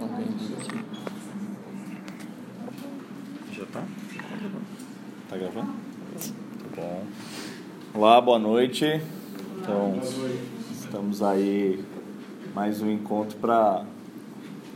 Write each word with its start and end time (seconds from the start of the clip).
Já 0.00 0.06
tá? 3.66 3.84
Tá 5.28 5.36
gravando? 5.36 5.72
Tá 6.74 6.80
bom. 6.80 7.02
Olá, 7.92 8.18
boa 8.18 8.38
noite. 8.38 8.98
Então, 9.58 10.00
estamos 10.72 11.22
aí 11.22 11.84
mais 12.54 12.80
um 12.80 12.90
encontro 12.90 13.36
para 13.36 13.84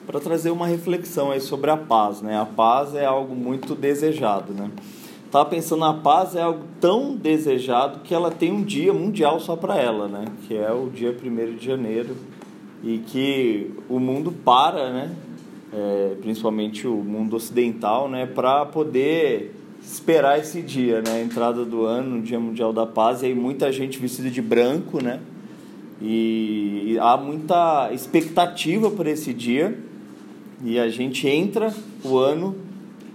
para 0.07 0.21
trazer 0.21 0.51
uma 0.51 0.67
reflexão 0.67 1.31
aí 1.31 1.41
sobre 1.41 1.71
a 1.71 1.79
paz, 1.79 2.21
né? 2.21 2.39
A 2.39 2.45
paz 2.45 2.95
é 2.95 3.07
algo 3.07 3.35
muito 3.35 3.75
desejado, 3.75 4.53
né? 4.53 4.71
Tava 5.31 5.49
pensando 5.49 5.87
a 5.87 5.95
paz 5.95 6.37
é 6.37 6.43
algo 6.43 6.65
tão 6.79 7.17
desejado 7.17 8.01
que 8.01 8.15
ela 8.15 8.31
tem 8.31 8.53
um 8.53 8.63
dia 8.63 8.93
mundial 8.93 9.41
só 9.41 9.57
para 9.57 9.81
ela, 9.81 10.07
né? 10.07 10.27
Que 10.47 10.55
é 10.55 10.71
o 10.71 10.91
dia 10.91 11.17
1 11.19 11.57
de 11.57 11.65
janeiro 11.65 12.15
e 12.85 12.99
que 12.99 13.71
o 13.89 13.99
mundo 13.99 14.31
para, 14.31 14.91
né? 14.93 15.11
É, 15.73 16.17
principalmente 16.21 16.87
o 16.87 16.97
mundo 16.97 17.35
ocidental, 17.35 18.09
né? 18.09 18.27
Para 18.27 18.67
poder 18.67 19.55
esperar 19.83 20.39
esse 20.39 20.61
dia, 20.61 21.01
né? 21.01 21.13
A 21.13 21.21
entrada 21.23 21.65
do 21.65 21.85
ano, 21.85 22.19
o 22.19 22.23
Dia 22.23 22.39
Mundial 22.39 22.73
da 22.73 22.87
Paz, 22.87 23.23
e 23.23 23.27
aí 23.27 23.35
muita 23.35 23.73
gente 23.73 23.99
vestida 23.99 24.31
de 24.31 24.43
branco, 24.43 25.03
né? 25.03 25.21
E 26.01 26.99
há 27.01 27.17
muita 27.17 27.91
expectativa 27.93 28.91
por 28.91 29.07
esse 29.07 29.33
dia. 29.33 29.79
E 30.63 30.79
a 30.79 30.89
gente 30.89 31.27
entra 31.27 31.73
o 32.05 32.19
ano 32.19 32.55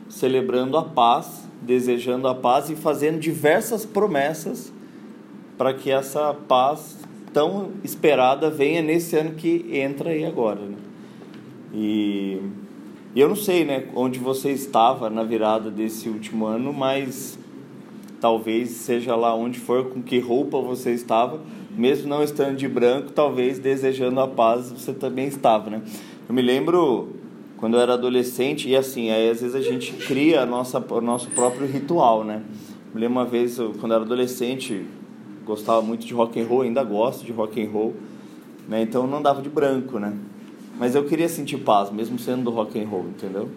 celebrando 0.10 0.78
a 0.78 0.84
paz, 0.84 1.48
desejando 1.62 2.28
a 2.28 2.34
paz 2.34 2.70
e 2.70 2.76
fazendo 2.76 3.20
diversas 3.20 3.86
promessas 3.86 4.74
para 5.58 5.74
que 5.74 5.92
essa 5.92 6.34
paz 6.34 6.98
tão 7.34 7.72
esperada 7.84 8.50
venha 8.50 8.82
nesse 8.82 9.16
ano 9.16 9.32
que 9.32 9.66
entra 9.72 10.12
aí 10.12 10.26
agora. 10.26 10.62
Né? 10.62 10.78
E, 11.74 12.40
eu 13.16 13.28
não 13.28 13.36
sei 13.36 13.66
né, 13.66 13.86
onde 13.96 14.20
você 14.20 14.52
estava 14.52 15.10
na 15.10 15.24
virada 15.24 15.70
desse 15.70 16.10
último 16.10 16.46
ano, 16.46 16.72
mas 16.72 17.38
talvez 18.22 18.70
seja 18.70 19.16
lá 19.16 19.34
onde 19.34 19.60
for, 19.60 19.86
com 19.86 20.02
que 20.02 20.20
roupa 20.20 20.60
você 20.60 20.92
estava, 20.92 21.40
mesmo 21.72 22.08
não 22.08 22.22
estando 22.24 22.56
de 22.56 22.68
branco, 22.68 23.12
talvez 23.12 23.60
desejando 23.60 24.20
a 24.20 24.28
paz 24.28 24.72
você 24.72 24.94
também 24.94 25.28
estava. 25.28 25.70
Né? 25.70 25.82
Eu 26.28 26.36
me 26.36 26.42
lembro 26.42 27.16
quando 27.58 27.76
eu 27.76 27.82
era 27.82 27.94
adolescente, 27.94 28.70
e 28.70 28.76
assim, 28.76 29.10
aí 29.10 29.30
às 29.30 29.42
vezes 29.42 29.56
a 29.56 29.62
gente 29.62 29.92
cria 29.94 30.42
a 30.42 30.46
nossa, 30.46 30.80
o 30.90 31.02
nosso 31.02 31.30
próprio 31.32 31.68
ritual, 31.68 32.24
né? 32.24 32.42
Me 32.94 33.02
lembro 33.02 33.18
uma 33.18 33.26
vez, 33.26 33.58
quando 33.80 33.92
eu 33.92 33.96
era 33.96 34.06
adolescente, 34.06 34.86
gostava 35.50 35.82
muito 35.82 36.06
de 36.06 36.14
rock 36.14 36.40
and 36.40 36.46
roll, 36.46 36.62
ainda 36.62 36.84
gosto 36.84 37.26
de 37.26 37.32
rock 37.32 37.60
and 37.60 37.72
roll, 37.72 37.96
né? 38.68 38.84
Então 38.84 39.02
eu 39.02 39.08
não 39.08 39.18
andava 39.18 39.42
de 39.42 39.50
branco, 39.50 39.98
né? 39.98 40.14
Mas 40.78 40.94
eu 40.94 41.04
queria 41.06 41.28
sentir 41.28 41.58
paz, 41.58 41.92
mesmo 41.92 42.20
sendo 42.20 42.44
do 42.44 42.52
rock 42.52 42.80
and 42.80 42.88
roll, 42.88 43.06
entendeu? 43.06 43.50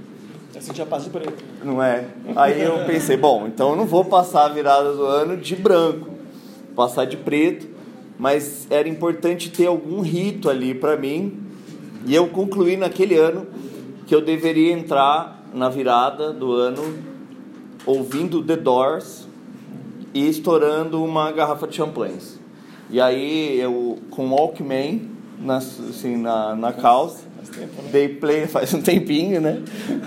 Eu 0.55 0.63
sentia 0.63 0.87
paz 0.87 1.05
de 1.05 1.11
preto. 1.11 1.45
Não 1.63 1.83
é? 1.83 2.09
Aí 2.35 2.63
eu 2.63 2.87
pensei, 2.87 3.19
bom, 3.19 3.47
então 3.47 3.71
eu 3.71 3.77
não 3.77 3.85
vou 3.85 4.07
passar 4.07 4.47
a 4.47 4.49
virada 4.49 4.95
do 4.95 5.05
ano 5.05 5.37
de 5.37 5.55
branco, 5.55 6.09
passar 6.75 7.05
de 7.05 7.19
preto, 7.19 7.69
mas 8.19 8.67
era 8.71 8.89
importante 8.89 9.51
ter 9.51 9.67
algum 9.67 10.01
rito 10.01 10.49
ali 10.49 10.75
para 10.75 10.97
mim, 10.97 11.41
e 12.07 12.15
eu 12.15 12.27
concluí 12.29 12.75
naquele 12.75 13.19
ano 13.19 13.47
que 14.07 14.15
eu 14.15 14.23
deveria 14.23 14.73
entrar 14.73 15.47
na 15.53 15.69
virada 15.69 16.33
do 16.33 16.53
ano 16.53 16.83
ouvindo 17.85 18.43
The 18.43 18.57
Doors 18.57 19.31
e 20.15 20.29
estourando 20.29 21.03
uma 21.03 21.31
garrafa 21.33 21.67
de 21.67 21.77
champanhe. 21.77 22.19
E 22.91 23.01
aí 23.01 23.59
eu 23.59 23.99
com 24.11 24.31
Walkman 24.31 25.11
na, 25.39 25.57
assim, 25.57 26.17
na, 26.17 26.55
na 26.55 26.73
calça, 26.73 27.25
dei 27.91 28.09
play 28.09 28.47
faz 28.49 28.73
um 28.75 28.81
tempinho, 28.81 29.41
né? 29.41 29.63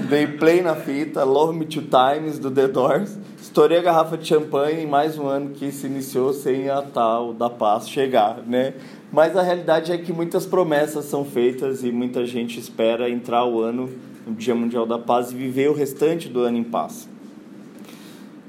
Dei 0.10 0.28
play 0.28 0.62
na 0.62 0.76
fita, 0.76 1.24
Love 1.24 1.58
Me 1.58 1.66
Two 1.66 1.84
Times 1.84 2.40
do 2.40 2.50
The 2.50 2.68
Doors, 2.68 3.18
estourei 3.42 3.80
a 3.80 3.82
garrafa 3.82 4.18
de 4.18 4.28
champanhe 4.28 4.84
em 4.84 4.88
mais 4.88 5.18
um 5.18 5.28
ano 5.28 5.50
que 5.52 5.72
se 5.72 5.88
iniciou 5.88 6.34
sem 6.34 6.70
a 6.70 6.82
tal 6.82 7.34
da 7.34 7.50
paz 7.50 7.90
chegar, 7.90 8.40
né? 8.46 8.74
Mas 9.12 9.36
a 9.36 9.42
realidade 9.42 9.92
é 9.92 9.98
que 9.98 10.12
muitas 10.12 10.46
promessas 10.46 11.06
são 11.06 11.24
feitas 11.24 11.84
e 11.84 11.92
muita 11.92 12.26
gente 12.26 12.60
espera 12.60 13.10
entrar 13.10 13.46
o 13.46 13.62
ano 13.62 13.90
no 14.26 14.34
Dia 14.34 14.56
Mundial 14.56 14.86
da 14.86 14.98
Paz 14.98 15.32
e 15.32 15.36
viver 15.36 15.70
o 15.70 15.74
restante 15.74 16.28
do 16.28 16.42
ano 16.42 16.58
em 16.58 16.64
paz. 16.64 17.08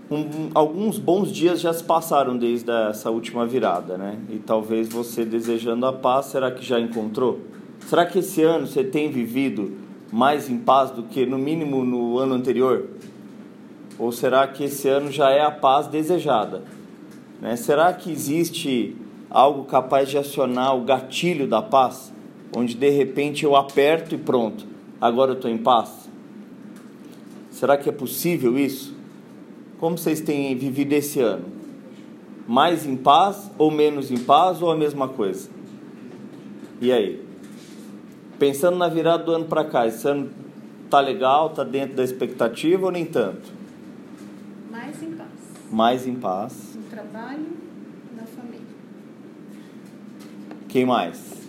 Um, 0.09 0.51
alguns 0.55 0.99
bons 0.99 1.33
dias 1.33 1.61
já 1.61 1.73
se 1.73 1.83
passaram 1.83 2.37
desde 2.37 2.71
essa 2.71 3.11
última 3.11 3.45
virada, 3.45 3.99
né? 3.99 4.17
E 4.31 4.39
talvez 4.39 4.89
você 4.89 5.25
desejando 5.25 5.85
a 5.85 5.93
paz, 5.93 6.27
será 6.27 6.51
que 6.51 6.65
já 6.65 6.79
encontrou? 6.79 7.41
Será 7.87 8.07
que 8.07 8.21
esse 8.21 8.43
ano 8.43 8.69
você 8.69 8.85
tem 8.85 9.11
vivido 9.11 9.73
mais 10.13 10.49
em 10.49 10.59
paz 10.59 10.93
do 10.93 11.03
que 11.03 11.27
no 11.27 11.37
mínimo 11.37 11.85
no 11.85 12.19
ano 12.19 12.35
anterior? 12.35 12.87
Ou 13.99 14.13
será 14.13 14.47
que 14.47 14.65
esse 14.65 14.89
ano 14.89 15.11
já 15.11 15.31
é 15.31 15.41
a 15.41 15.51
paz 15.51 15.89
desejada? 15.89 16.63
Né? 17.41 17.57
Será 17.57 17.93
que 17.93 18.11
existe 18.11 18.97
algo 19.29 19.65
capaz 19.65 20.09
de 20.09 20.19
acionar 20.19 20.77
o 20.77 20.83
gatilho 20.83 21.49
da 21.49 21.61
paz, 21.61 22.13
onde 22.57 22.75
de 22.75 22.91
repente 22.91 23.45
eu 23.45 23.57
aperto 23.57 24.15
e 24.15 24.19
pronto, 24.19 24.65
agora 25.01 25.33
eu 25.33 25.37
estou 25.37 25.51
em 25.51 25.59
paz? 25.59 26.09
Será 27.51 27.77
que 27.77 27.89
é 27.89 27.93
possível 27.93 28.59
isso? 28.59 28.96
Como 29.79 29.99
vocês 29.99 30.21
têm 30.21 30.57
vivido 30.57 30.93
esse 30.95 31.21
ano? 31.21 31.45
Mais 32.49 32.87
em 32.87 32.97
paz 32.97 33.51
ou 33.59 33.71
menos 33.71 34.11
em 34.11 34.19
paz 34.19 34.63
ou 34.63 34.71
a 34.71 34.77
mesma 34.77 35.09
coisa? 35.09 35.51
E 36.81 36.93
aí? 36.93 37.23
Pensando 38.39 38.77
na 38.77 38.89
virada 38.89 39.25
do 39.25 39.33
ano 39.33 39.47
para 39.47 39.65
cá, 39.65 39.87
esse 39.87 40.07
ano 40.07 40.31
tá 40.89 41.01
legal, 41.01 41.51
tá 41.51 41.65
dentro 41.65 41.97
da 41.97 42.05
expectativa 42.05 42.87
ou 42.87 42.93
nem 42.93 43.05
tanto? 43.05 43.51
Mais 44.71 45.03
em 45.03 45.11
paz. 45.13 45.29
Mais 45.71 46.07
em 46.07 46.15
paz. 46.15 46.75
No 46.75 46.83
trabalho, 46.85 47.47
na 48.17 48.25
família. 48.25 48.61
Quem 50.69 50.87
mais? 50.87 51.49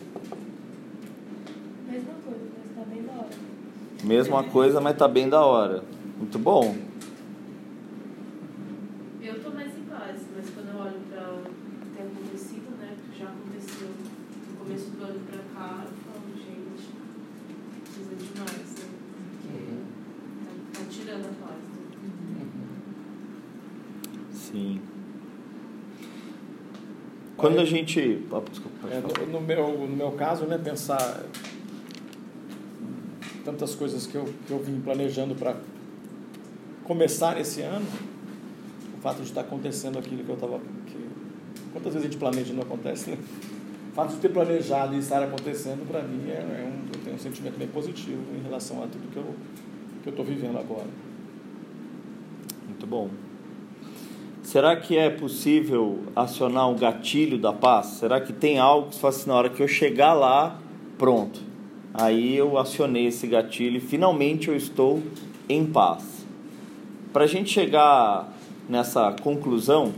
Mesma 1.88 2.14
coisa, 2.26 2.46
mas 2.58 2.76
tá 2.76 2.84
bem 2.90 3.04
da 3.04 3.14
hora. 3.14 3.30
Mesma 4.04 4.44
coisa, 4.44 4.82
mas 4.82 4.98
tá 4.98 5.08
bem 5.08 5.30
da 5.30 5.46
hora. 5.46 5.84
Muito 6.18 6.40
bom. 6.40 6.76
Eu 9.22 9.36
paz, 9.98 10.22
mas 10.36 10.50
quando 10.52 10.70
eu 10.70 10.80
olho 10.80 11.00
pra 11.10 11.24
o 11.34 11.42
que 11.42 11.98
tem 11.98 12.06
acontecido, 12.06 12.78
né, 12.78 12.96
que 13.12 13.20
já 13.20 13.26
aconteceu 13.26 13.90
no 14.50 14.58
começo 14.58 14.92
do 14.92 15.04
ano 15.04 15.20
pra 15.26 15.40
cá, 15.56 15.86
eu 15.86 15.98
falo, 16.06 16.28
gente, 16.36 16.90
precisa 17.84 18.16
demais, 18.16 18.70
né? 18.78 18.86
Porque 19.42 20.74
tá, 20.74 20.80
tá 20.80 20.90
tirando 20.90 21.26
a 21.26 21.46
paz. 21.46 21.62
Né? 21.64 22.46
Sim. 24.34 24.82
Quando 27.36 27.60
a 27.60 27.66
gente. 27.66 28.26
Ah, 28.32 28.42
desculpa, 28.50 28.88
É, 28.90 29.26
no 29.32 29.42
meu, 29.42 29.88
no 29.88 29.96
meu 29.96 30.12
caso, 30.12 30.46
né, 30.46 30.58
pensar 30.58 31.24
tantas 33.44 33.76
coisas 33.76 34.06
que 34.06 34.16
eu, 34.16 34.26
que 34.46 34.52
eu 34.52 34.60
vim 34.60 34.80
planejando 34.82 35.34
para 35.34 35.56
começar 36.84 37.40
esse 37.40 37.62
ano, 37.62 37.86
o 38.98 39.02
fato 39.02 39.18
de 39.18 39.24
estar 39.24 39.42
acontecendo 39.42 39.98
aquilo 40.00 40.24
que 40.24 40.30
eu 40.30 40.36
estava. 40.36 40.60
Quantas 41.72 41.94
vezes 41.94 42.08
a 42.08 42.12
gente 42.12 42.18
planeja 42.18 42.52
e 42.52 42.56
não 42.56 42.64
acontece, 42.64 43.12
né? 43.12 43.18
O 43.92 43.96
fato 43.96 44.14
de 44.14 44.18
ter 44.18 44.30
planejado 44.30 44.96
e 44.96 45.00
estar 45.00 45.24
acontecendo, 45.24 45.88
para 45.88 46.02
mim, 46.04 46.30
é, 46.30 46.34
é 46.34 46.66
um, 46.66 46.86
eu 46.94 47.04
tenho 47.04 47.16
um 47.16 47.20
sentimento 47.20 47.58
bem 47.58 47.68
positivo 47.68 48.22
em 48.36 48.44
relação 48.44 48.84
a 48.84 48.88
tudo 48.88 49.12
que 49.12 49.18
eu 49.18 49.34
que 50.08 50.10
estou 50.10 50.24
vivendo 50.24 50.58
agora. 50.58 50.88
Muito 52.66 52.88
bom. 52.88 53.10
Será 54.42 54.78
que 54.78 54.98
é 54.98 55.10
possível 55.10 56.04
acionar 56.16 56.70
um 56.70 56.76
gatilho 56.78 57.38
da 57.38 57.52
paz? 57.52 57.88
Será 57.88 58.22
que 58.22 58.32
tem 58.32 58.58
algo 58.58 58.88
que 58.88 58.96
se 58.96 59.02
fala 59.02 59.14
assim, 59.14 59.30
na 59.30 59.36
hora 59.36 59.50
que 59.50 59.62
eu 59.62 59.68
chegar 59.68 60.14
lá, 60.14 60.58
pronto. 60.98 61.42
Aí 61.94 62.38
eu 62.38 62.58
acionei 62.58 63.08
esse 63.08 63.28
gatilho 63.28 63.78
e 63.78 63.82
finalmente 63.82 64.48
eu 64.48 64.56
estou 64.56 65.04
em 65.50 65.66
paz. 65.66 66.26
Para 67.12 67.26
a 67.26 67.28
gente 67.28 67.50
chegar 67.50 68.34
nessa 68.70 69.14
conclusão, 69.22 69.94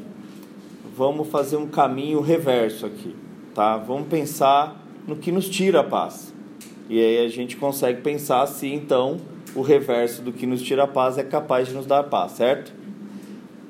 vamos 0.96 1.28
fazer 1.30 1.58
um 1.58 1.68
caminho 1.68 2.22
reverso 2.22 2.86
aqui, 2.86 3.16
tá? 3.56 3.78
Vamos 3.78 4.08
pensar 4.08 4.86
no 5.08 5.16
que 5.16 5.32
nos 5.32 5.50
tira 5.50 5.80
a 5.82 5.84
paz. 5.84 6.34
E 6.90 7.00
aí 7.00 7.26
a 7.26 7.30
gente 7.30 7.56
consegue 7.56 8.02
pensar 8.02 8.46
se 8.48 8.68
então 8.68 9.18
o 9.56 9.62
reverso 9.62 10.22
do 10.22 10.32
que 10.32 10.46
nos 10.46 10.62
tira 10.62 10.84
a 10.84 10.88
paz 10.88 11.18
é 11.18 11.24
capaz 11.24 11.68
de 11.68 11.74
nos 11.74 11.86
dar 11.86 12.04
paz, 12.04 12.34
certo? 12.34 12.74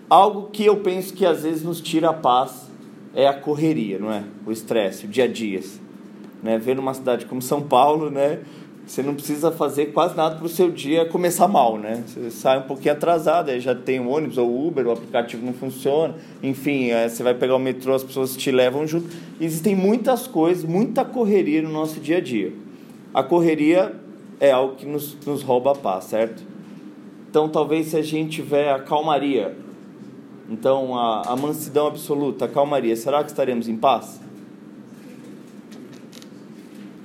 Algo 0.10 0.50
que 0.52 0.66
eu 0.66 0.78
penso 0.78 1.14
que 1.14 1.26
às 1.26 1.44
vezes 1.44 1.64
nos 1.64 1.82
tira 1.82 2.10
a 2.10 2.14
paz 2.14 2.70
é 3.14 3.28
a 3.28 3.34
correria, 3.34 4.00
não 4.00 4.12
é? 4.12 4.24
O 4.46 4.52
estresse, 4.52 5.06
o 5.06 5.10
dia 5.10 5.26
a 5.26 5.28
dia. 5.28 5.62
Né? 6.42 6.58
Ver 6.58 6.76
numa 6.76 6.94
cidade 6.94 7.26
como 7.26 7.42
São 7.42 7.62
Paulo, 7.62 8.10
né? 8.10 8.40
Você 8.90 9.04
não 9.04 9.14
precisa 9.14 9.52
fazer 9.52 9.94
quase 9.94 10.18
nada 10.18 10.36
para 10.36 10.48
o 10.48 10.50
seu 10.50 10.72
dia 10.72 11.06
começar 11.06 11.48
mal, 11.48 11.78
né? 11.78 12.04
Você 12.08 12.32
sai 12.32 12.58
um 12.58 12.64
pouquinho 12.64 12.96
atrasado, 12.96 13.52
aí 13.52 13.60
já 13.60 13.76
tem 13.76 14.00
um 14.00 14.10
ônibus 14.10 14.40
ou 14.40 14.68
Uber, 14.68 14.88
o 14.88 14.92
aplicativo 14.92 15.46
não 15.46 15.54
funciona, 15.54 16.16
enfim, 16.42 16.90
aí 16.90 17.08
você 17.08 17.22
vai 17.22 17.36
pegar 17.36 17.56
o 17.56 17.60
metrô, 17.60 17.94
as 17.94 18.04
pessoas 18.04 18.36
te 18.36 18.50
levam 18.50 18.88
junto. 18.88 19.08
Existem 19.40 19.76
muitas 19.76 20.26
coisas, 20.26 20.64
muita 20.64 21.06
correria 21.06 21.62
no 21.62 21.70
nosso 21.70 22.00
dia 22.00 22.18
a 22.18 22.20
dia. 22.20 22.52
A 23.14 23.22
correria 23.22 23.94
é 24.40 24.50
algo 24.50 24.74
que 24.76 24.88
nos, 24.88 25.16
nos 25.24 25.44
rouba 25.44 25.74
a 25.74 25.76
paz, 25.76 26.06
certo? 26.06 26.42
Então, 27.30 27.48
talvez 27.48 27.90
se 27.90 27.98
a 27.98 28.02
gente 28.02 28.38
tiver 28.38 28.74
a 28.74 28.80
calmaria, 28.80 29.56
então 30.50 30.98
a, 30.98 31.22
a 31.28 31.36
mansidão 31.36 31.86
absoluta, 31.86 32.46
a 32.46 32.48
calmaria, 32.48 32.96
será 32.96 33.24
que 33.24 33.30
estaremos 33.30 33.68
em 33.68 33.78
paz? 33.78 34.20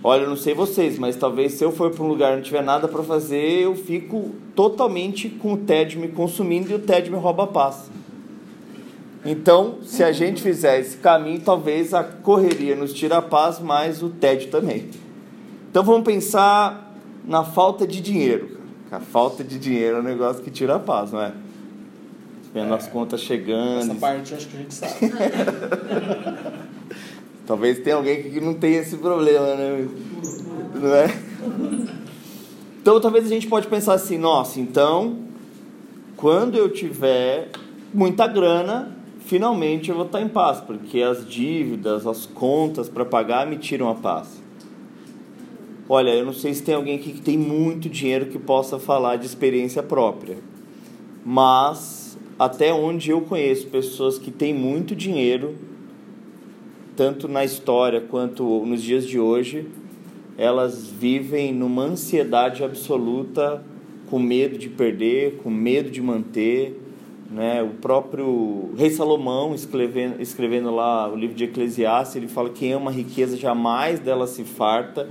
Olha, 0.06 0.24
eu 0.24 0.28
não 0.28 0.36
sei 0.36 0.52
vocês, 0.52 0.98
mas 0.98 1.16
talvez 1.16 1.54
se 1.54 1.64
eu 1.64 1.72
for 1.72 1.90
para 1.90 2.04
um 2.04 2.06
lugar 2.06 2.34
e 2.34 2.36
não 2.36 2.42
tiver 2.42 2.62
nada 2.62 2.86
para 2.86 3.02
fazer, 3.02 3.62
eu 3.62 3.74
fico 3.74 4.32
totalmente 4.54 5.30
com 5.30 5.54
o 5.54 5.56
tédio 5.56 5.98
me 5.98 6.08
consumindo 6.08 6.70
e 6.70 6.74
o 6.74 6.78
tédio 6.78 7.10
me 7.10 7.18
rouba 7.18 7.44
a 7.44 7.46
paz. 7.46 7.90
Então, 9.24 9.78
se 9.82 10.04
a 10.04 10.12
gente 10.12 10.42
fizer 10.42 10.78
esse 10.78 10.98
caminho, 10.98 11.40
talvez 11.40 11.94
a 11.94 12.04
correria 12.04 12.76
nos 12.76 12.92
tire 12.92 13.14
a 13.14 13.22
paz, 13.22 13.58
mas 13.58 14.02
o 14.02 14.10
tédio 14.10 14.50
também. 14.50 14.90
Então 15.70 15.82
vamos 15.82 16.04
pensar 16.04 16.94
na 17.24 17.42
falta 17.42 17.86
de 17.86 18.02
dinheiro. 18.02 18.58
A 18.92 19.00
falta 19.00 19.42
de 19.42 19.58
dinheiro 19.58 19.96
é 19.96 20.00
um 20.00 20.04
negócio 20.04 20.42
que 20.42 20.50
tira 20.50 20.76
a 20.76 20.78
paz, 20.78 21.12
não 21.12 21.22
é? 21.22 21.32
Vendo 22.52 22.74
é, 22.74 22.76
as 22.76 22.86
contas 22.86 23.22
chegando. 23.22 23.92
Essa 23.92 23.94
parte 23.94 24.32
eu 24.32 24.36
acho 24.36 24.48
que 24.48 24.56
a 24.56 24.60
gente 24.60 24.74
sabe. 24.74 24.94
Talvez 27.46 27.78
tenha 27.80 27.96
alguém 27.96 28.22
que 28.22 28.40
não 28.40 28.54
tenha 28.54 28.80
esse 28.80 28.96
problema, 28.96 29.54
né? 29.54 29.88
Não 30.74 30.94
é? 30.94 31.06
Então 32.80 33.00
talvez 33.00 33.26
a 33.26 33.28
gente 33.28 33.46
pode 33.46 33.66
pensar 33.66 33.94
assim, 33.94 34.18
nossa, 34.18 34.60
então 34.60 35.18
quando 36.16 36.56
eu 36.56 36.70
tiver 36.70 37.50
muita 37.92 38.26
grana, 38.26 38.96
finalmente 39.26 39.90
eu 39.90 39.96
vou 39.96 40.06
estar 40.06 40.20
em 40.20 40.28
paz, 40.28 40.60
porque 40.60 41.02
as 41.02 41.28
dívidas, 41.28 42.06
as 42.06 42.26
contas 42.26 42.88
para 42.88 43.04
pagar 43.04 43.46
me 43.46 43.56
tiram 43.56 43.88
a 43.88 43.94
paz. 43.94 44.42
Olha, 45.88 46.10
eu 46.10 46.24
não 46.24 46.32
sei 46.32 46.54
se 46.54 46.62
tem 46.62 46.74
alguém 46.74 46.96
aqui 46.96 47.12
que 47.12 47.20
tem 47.20 47.36
muito 47.36 47.90
dinheiro 47.90 48.26
que 48.26 48.38
possa 48.38 48.78
falar 48.78 49.16
de 49.16 49.26
experiência 49.26 49.82
própria, 49.82 50.38
mas 51.24 52.16
até 52.38 52.72
onde 52.72 53.10
eu 53.10 53.20
conheço 53.20 53.66
pessoas 53.66 54.18
que 54.18 54.30
têm 54.30 54.54
muito 54.54 54.96
dinheiro, 54.96 55.54
tanto 56.96 57.28
na 57.28 57.44
história 57.44 58.00
quanto 58.00 58.64
nos 58.64 58.82
dias 58.82 59.06
de 59.06 59.18
hoje, 59.18 59.66
elas 60.36 60.88
vivem 60.88 61.52
numa 61.52 61.82
ansiedade 61.82 62.64
absoluta, 62.64 63.62
com 64.10 64.18
medo 64.18 64.58
de 64.58 64.68
perder, 64.68 65.38
com 65.42 65.50
medo 65.50 65.90
de 65.90 66.00
manter. 66.00 66.80
Né? 67.30 67.62
O 67.62 67.80
próprio 67.80 68.70
rei 68.76 68.90
Salomão, 68.90 69.54
escrevendo, 69.54 70.20
escrevendo 70.20 70.74
lá 70.74 71.10
o 71.12 71.16
livro 71.16 71.34
de 71.34 71.44
Eclesiastes, 71.44 72.16
ele 72.16 72.28
fala 72.28 72.50
que 72.50 72.60
quem 72.60 72.72
ama 72.72 72.90
a 72.90 72.94
riqueza 72.94 73.36
jamais 73.36 73.98
dela 73.98 74.26
se 74.26 74.44
farta 74.44 75.08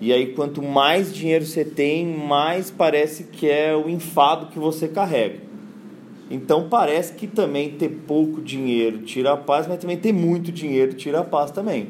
e 0.00 0.12
aí, 0.12 0.34
quanto 0.34 0.60
mais 0.60 1.14
dinheiro 1.14 1.46
você 1.46 1.64
tem, 1.64 2.06
mais 2.06 2.70
parece 2.70 3.24
que 3.24 3.48
é 3.48 3.74
o 3.74 3.88
enfado 3.88 4.46
que 4.46 4.58
você 4.58 4.88
carrega. 4.88 5.38
Então, 6.30 6.68
parece 6.68 7.14
que 7.14 7.26
também 7.26 7.70
ter 7.72 7.88
pouco 7.88 8.40
dinheiro 8.40 8.98
tira 8.98 9.32
a 9.32 9.36
paz, 9.36 9.66
mas 9.66 9.78
também 9.78 9.96
ter 9.96 10.12
muito 10.12 10.50
dinheiro 10.50 10.94
tira 10.94 11.20
a 11.20 11.24
paz 11.24 11.50
também. 11.50 11.88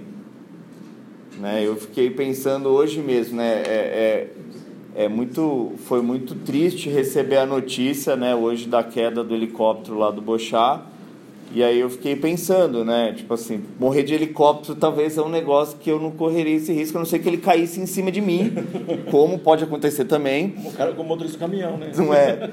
Né? 1.39 1.63
Eu 1.65 1.77
fiquei 1.77 2.11
pensando 2.11 2.69
hoje 2.69 3.01
mesmo, 3.01 3.37
né? 3.37 3.63
É, 3.67 4.31
é, 4.97 5.05
é 5.05 5.09
muito, 5.09 5.73
foi 5.79 6.01
muito 6.03 6.35
triste 6.37 6.89
receber 6.89 7.39
a 7.39 7.47
notícia, 7.47 8.17
né? 8.17 8.35
Hoje 8.35 8.69
da 8.69 8.83
queda 8.83 9.25
do 9.25 9.35
helicóptero 9.35 9.99
lá 9.99 10.11
do 10.11 10.21
Bochá 10.21 10.87
e 11.55 11.63
aí 11.63 11.79
eu 11.79 11.89
fiquei 11.89 12.17
pensando, 12.17 12.85
né? 12.85 13.13
Tipo 13.13 13.35
assim, 13.35 13.63
morrer 13.79 14.03
de 14.03 14.13
helicóptero 14.13 14.75
talvez 14.75 15.17
é 15.17 15.23
um 15.23 15.29
negócio 15.29 15.79
que 15.79 15.89
eu 15.89 16.01
não 16.01 16.11
correria 16.11 16.57
esse 16.57 16.73
risco, 16.73 16.99
a 16.99 17.01
não 17.01 17.07
ser 17.07 17.21
que 17.21 17.29
ele 17.29 17.37
caísse 17.37 17.81
em 17.81 17.87
cima 17.87 18.11
de 18.11 18.21
mim, 18.21 18.53
como 19.09 19.39
pode 19.39 19.63
acontecer 19.63 20.05
também. 20.05 20.57
O 20.65 20.73
cara 20.73 20.93
como 20.93 21.09
motorista 21.09 21.39
do 21.39 21.41
caminhão, 21.41 21.77
né? 21.77 21.93
Não 21.97 22.13
é? 22.13 22.51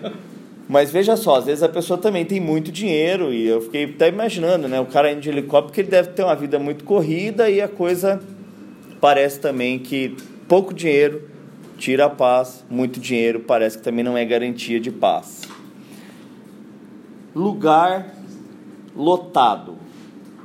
Mas 0.72 0.90
veja 0.90 1.18
só, 1.18 1.36
às 1.36 1.48
vezes 1.48 1.62
a 1.64 1.68
pessoa 1.68 2.00
também 2.00 2.24
tem 2.24 2.40
muito 2.40 2.72
dinheiro 2.72 3.34
e 3.34 3.46
eu 3.46 3.60
fiquei 3.60 3.84
até 3.84 4.08
imaginando, 4.08 4.70
né? 4.70 4.80
O 4.80 4.86
cara 4.86 5.12
indo 5.12 5.20
de 5.20 5.28
helicóptero, 5.28 5.74
que 5.74 5.82
ele 5.82 5.90
deve 5.90 6.12
ter 6.12 6.24
uma 6.24 6.34
vida 6.34 6.58
muito 6.58 6.86
corrida 6.86 7.50
e 7.50 7.60
a 7.60 7.68
coisa 7.68 8.22
parece 9.02 9.38
também 9.42 9.78
que 9.78 10.16
pouco 10.48 10.74
dinheiro 10.74 11.28
tira 11.78 12.06
a 12.06 12.10
paz, 12.10 12.64
muito 12.70 13.02
dinheiro 13.02 13.42
parece 13.42 13.80
que 13.80 13.84
também 13.84 14.02
não 14.02 14.18
é 14.18 14.24
garantia 14.24 14.80
de 14.80 14.90
paz. 14.90 15.42
Lugar 17.36 18.16
lotado, 18.96 19.76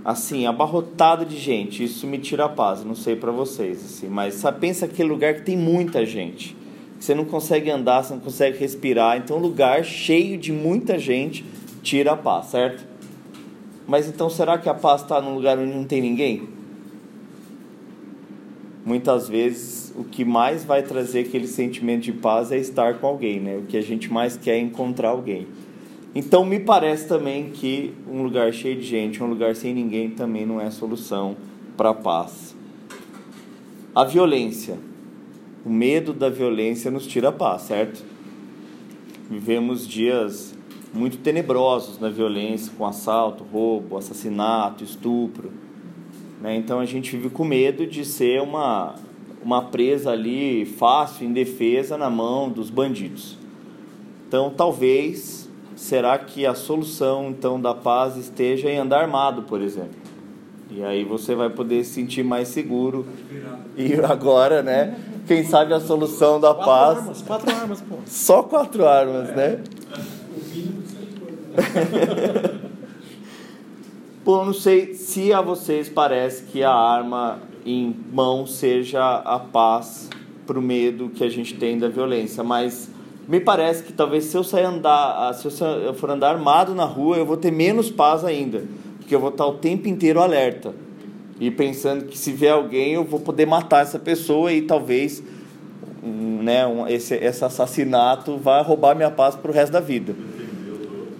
assim, 0.05 0.45
abarrotado 0.45 1.25
de 1.25 1.39
gente, 1.39 1.85
isso 1.85 2.05
me 2.05 2.19
tira 2.19 2.47
a 2.47 2.49
paz, 2.49 2.83
não 2.83 2.97
sei 2.97 3.15
para 3.15 3.31
vocês, 3.31 3.85
assim, 3.85 4.09
mas 4.09 4.43
pensa 4.59 4.87
aquele 4.87 5.09
lugar 5.09 5.35
que 5.35 5.43
tem 5.43 5.57
muita 5.57 6.05
gente, 6.05 6.57
você 6.99 7.15
não 7.15 7.25
consegue 7.25 7.71
andar, 7.71 8.03
você 8.03 8.15
não 8.15 8.21
consegue 8.21 8.59
respirar, 8.59 9.19
então 9.19 9.37
um 9.37 9.41
lugar 9.41 9.85
cheio 9.85 10.39
de 10.39 10.53
muita 10.53 10.99
gente 10.99 11.45
tira 11.83 12.13
a 12.13 12.17
paz, 12.17 12.47
certo? 12.47 12.85
Mas 13.87 14.09
então 14.09 14.29
será 14.29 14.59
que 14.59 14.69
a 14.69 14.75
paz 14.75 15.03
está 15.03 15.21
num 15.21 15.35
lugar 15.35 15.59
onde 15.59 15.73
não 15.73 15.85
tem 15.85 16.01
ninguém? 16.01 16.49
Muitas 18.85 19.29
vezes 19.29 19.93
o 19.97 20.05
que 20.05 20.25
mais 20.25 20.65
vai 20.65 20.83
trazer 20.83 21.21
aquele 21.21 21.47
sentimento 21.47 22.03
de 22.03 22.13
paz 22.13 22.53
é 22.53 22.59
estar 22.59 22.95
com 22.95 23.07
alguém, 23.07 23.41
né? 23.41 23.57
O 23.57 23.63
que 23.63 23.77
a 23.77 23.83
gente 23.83 24.13
mais 24.13 24.37
quer 24.37 24.57
é 24.57 24.59
encontrar 24.59 25.11
alguém. 25.11 25.47
Então 26.15 26.45
me 26.45 26.59
parece 26.59 27.07
também 27.07 27.51
que 27.51 27.93
um 28.11 28.23
lugar 28.23 28.53
cheio 28.53 28.77
de 28.77 28.87
gente, 28.87 29.23
um 29.23 29.27
lugar 29.27 29.55
sem 29.55 29.75
ninguém 29.75 30.11
também 30.11 30.47
não 30.47 30.61
é 30.61 30.71
solução 30.71 31.37
para 31.77 31.91
a 31.91 31.95
paz. 31.95 32.57
A 33.95 34.05
violência. 34.05 34.79
O 35.67 35.69
medo 35.69 36.13
da 36.13 36.29
violência 36.29 36.93
nos 36.93 37.09
tira 37.09 37.31
a 37.31 37.33
paz, 37.33 37.63
certo? 37.63 38.05
Vivemos 39.29 39.85
dias 39.85 40.57
muito 40.95 41.19
tenebrosos 41.19 41.99
na 41.99 42.09
violência, 42.09 42.73
com 42.79 42.87
assalto, 42.87 43.43
roubo, 43.43 43.99
assassinato, 43.99 44.85
estupro. 44.85 45.51
Né? 46.41 46.55
Então 46.55 46.79
a 46.79 46.87
gente 46.87 47.11
vive 47.17 47.31
com 47.31 47.45
medo 47.45 47.85
de 47.85 48.05
ser 48.05 48.41
uma, 48.43 48.95
uma 49.43 49.61
presa 49.61 50.13
ali 50.13 50.65
fácil, 50.65 51.27
indefesa, 51.27 51.99
na 51.99 52.09
mão 52.09 52.49
dos 52.49 52.71
bandidos. 52.71 53.37
Então 54.29 54.51
talvez 54.57 55.51
será 55.75 56.17
que 56.17 56.47
a 56.47 56.55
solução 56.55 57.31
então 57.31 57.61
da 57.61 57.75
paz 57.75 58.17
esteja 58.17 58.71
em 58.71 58.79
andar 58.79 59.01
armado, 59.01 59.43
por 59.43 59.61
exemplo? 59.61 60.06
E 60.71 60.83
aí 60.83 61.05
você 61.05 61.35
vai 61.35 61.49
poder 61.49 61.85
se 61.85 61.95
sentir 61.95 62.23
mais 62.23 62.49
seguro. 62.49 63.07
E 63.77 63.95
agora, 63.95 64.63
né? 64.63 64.99
Quem 65.27 65.45
sabe 65.45 65.73
a 65.73 65.81
solução 65.81 66.41
da 66.41 66.55
quatro 66.55 66.67
paz. 66.67 66.99
Armas, 66.99 67.23
quatro 67.23 67.55
armas, 67.55 67.81
pô. 67.81 67.97
Só 68.07 68.43
quatro 68.43 68.87
armas, 68.87 69.35
né? 69.35 69.61
Pô, 74.27 74.45
não 74.45 74.53
sei 74.53 74.93
se 74.95 75.33
a 75.33 75.41
vocês 75.41 75.89
parece 75.89 76.43
que 76.47 76.61
a 76.61 76.73
arma 76.73 77.39
em 77.65 77.95
mão 78.13 78.45
seja 78.45 79.19
a 79.19 79.39
paz 79.39 80.11
para 80.45 80.59
o 80.59 80.63
medo 80.63 81.11
que 81.11 81.23
a 81.23 81.29
gente 81.29 81.55
tem 81.55 81.79
da 81.79 81.89
violência, 81.89 82.43
mas 82.43 82.91
me 83.29 83.39
parece 83.39 83.85
que 83.85 83.93
talvez 83.93 84.25
se 84.25 84.37
eu 84.37 84.43
sair 84.43 84.65
andar, 84.65 85.33
se 85.33 85.47
eu 85.47 85.95
for 85.95 86.11
andar 86.11 86.31
armado 86.31 86.75
na 86.75 86.85
rua, 86.85 87.17
eu 87.17 87.25
vou 87.25 87.37
ter 87.37 87.53
menos 87.53 87.89
paz 87.89 88.25
ainda, 88.25 88.65
porque 89.07 89.15
eu 89.15 89.21
vou 89.21 89.29
estar 89.29 89.47
o 89.47 89.53
tempo 89.53 89.87
inteiro 89.87 90.21
alerta 90.21 90.75
e 91.39 91.49
pensando 91.49 92.07
que 92.07 92.19
se 92.19 92.33
vier 92.33 92.53
alguém 92.53 92.95
eu 92.95 93.05
vou 93.05 93.21
poder 93.21 93.47
matar 93.47 93.83
essa 93.83 94.01
pessoa 94.01 94.53
e 94.53 94.63
talvez 94.63 95.23
né, 96.03 96.67
um, 96.67 96.89
esse, 96.89 97.15
esse 97.15 97.45
assassinato 97.45 98.37
vá 98.37 98.61
roubar 98.63 98.97
minha 98.97 99.11
paz 99.11 99.37
para 99.37 99.49
o 99.49 99.55
resto 99.55 99.71
da 99.71 99.79
vida. 99.79 100.13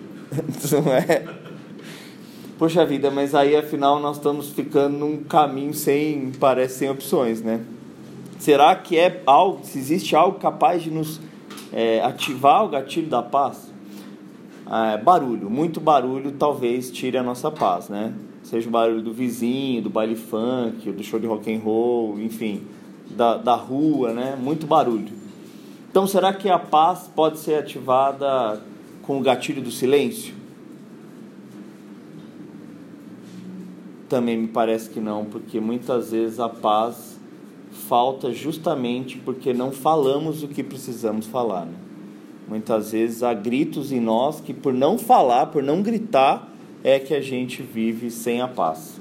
Não 0.85 0.93
é? 0.93 1.27
Poxa 2.59 2.85
vida, 2.85 3.09
mas 3.09 3.37
aí 3.37 3.55
afinal 3.55 4.01
nós 4.01 4.17
estamos 4.17 4.51
ficando 4.51 4.99
num 4.99 5.23
caminho 5.23 5.73
sem, 5.73 6.33
parece, 6.41 6.81
sem 6.81 6.91
opções, 6.91 7.41
né? 7.41 7.61
Será 8.41 8.75
que 8.75 8.99
é 8.99 9.23
algo, 9.25 9.61
se 9.63 9.79
existe 9.79 10.17
algo 10.17 10.41
capaz 10.41 10.83
de 10.83 10.91
nos 10.91 11.21
é, 11.73 12.01
ativar 12.03 12.65
o 12.65 12.69
gatilho 12.69 13.07
da 13.07 13.23
paz, 13.23 13.73
é, 14.69 14.99
barulho, 14.99 15.49
muito 15.49 15.81
barulho 15.81 16.33
talvez 16.33 16.91
tire 16.91 17.17
a 17.17 17.23
nossa 17.23 17.51
paz, 17.51 17.89
né? 17.89 18.13
Seja 18.43 18.69
o 18.69 18.71
barulho 18.71 19.03
do 19.03 19.13
vizinho, 19.13 19.83
do 19.83 19.91
baile 19.91 20.17
funk, 20.17 20.91
do 20.91 21.03
show 21.05 21.21
de 21.21 21.27
rock 21.27 21.53
and 21.55 21.61
roll, 21.61 22.19
enfim, 22.21 22.63
da, 23.11 23.37
da 23.37 23.55
rua, 23.55 24.13
né? 24.13 24.37
Muito 24.41 24.67
barulho. 24.67 25.13
Então, 25.91 26.07
será 26.07 26.33
que 26.33 26.49
a 26.49 26.59
paz 26.59 27.11
pode 27.15 27.39
ser 27.39 27.55
ativada 27.55 28.61
com 29.03 29.19
o 29.19 29.23
gatilho 29.23 29.63
do 29.63 29.71
silêncio? 29.71 30.35
Também 34.09 34.37
me 34.37 34.49
parece 34.49 34.91
que 34.91 35.01
não, 35.01 35.25
porque 35.25 35.59
muitas 35.59 36.11
vezes 36.11 36.39
a 36.39 36.49
paz 36.49 37.19
falta 37.89 38.33
justamente 38.33 39.17
porque 39.19 39.53
não 39.53 39.71
falamos 39.71 40.43
o 40.43 40.49
que 40.49 40.63
precisamos 40.63 41.27
falar. 41.27 41.67
Né? 41.67 41.86
Muitas 42.49 42.93
vezes 42.93 43.23
há 43.23 43.35
gritos 43.35 43.91
em 43.91 44.01
nós 44.01 44.41
que, 44.41 44.55
por 44.55 44.73
não 44.73 44.97
falar, 44.97 45.47
por 45.47 45.63
não 45.63 45.83
gritar, 45.83 46.53
é 46.85 46.99
que 46.99 47.15
a 47.15 47.21
gente 47.21 47.63
vive 47.63 48.11
sem 48.11 48.41
a 48.41 48.47
paz. 48.47 49.01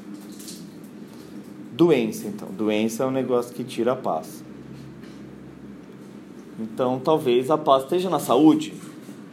Doença, 1.71 2.27
então. 2.27 2.47
Doença 2.49 3.03
é 3.03 3.05
um 3.05 3.11
negócio 3.11 3.53
que 3.53 3.63
tira 3.63 3.91
a 3.91 3.95
paz. 3.95 4.43
Então, 6.59 6.99
talvez 6.99 7.51
a 7.51 7.57
paz 7.57 7.83
esteja 7.83 8.09
na 8.09 8.19
saúde. 8.19 8.73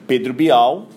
Pedro 0.07 0.35
Bial, 0.35 0.89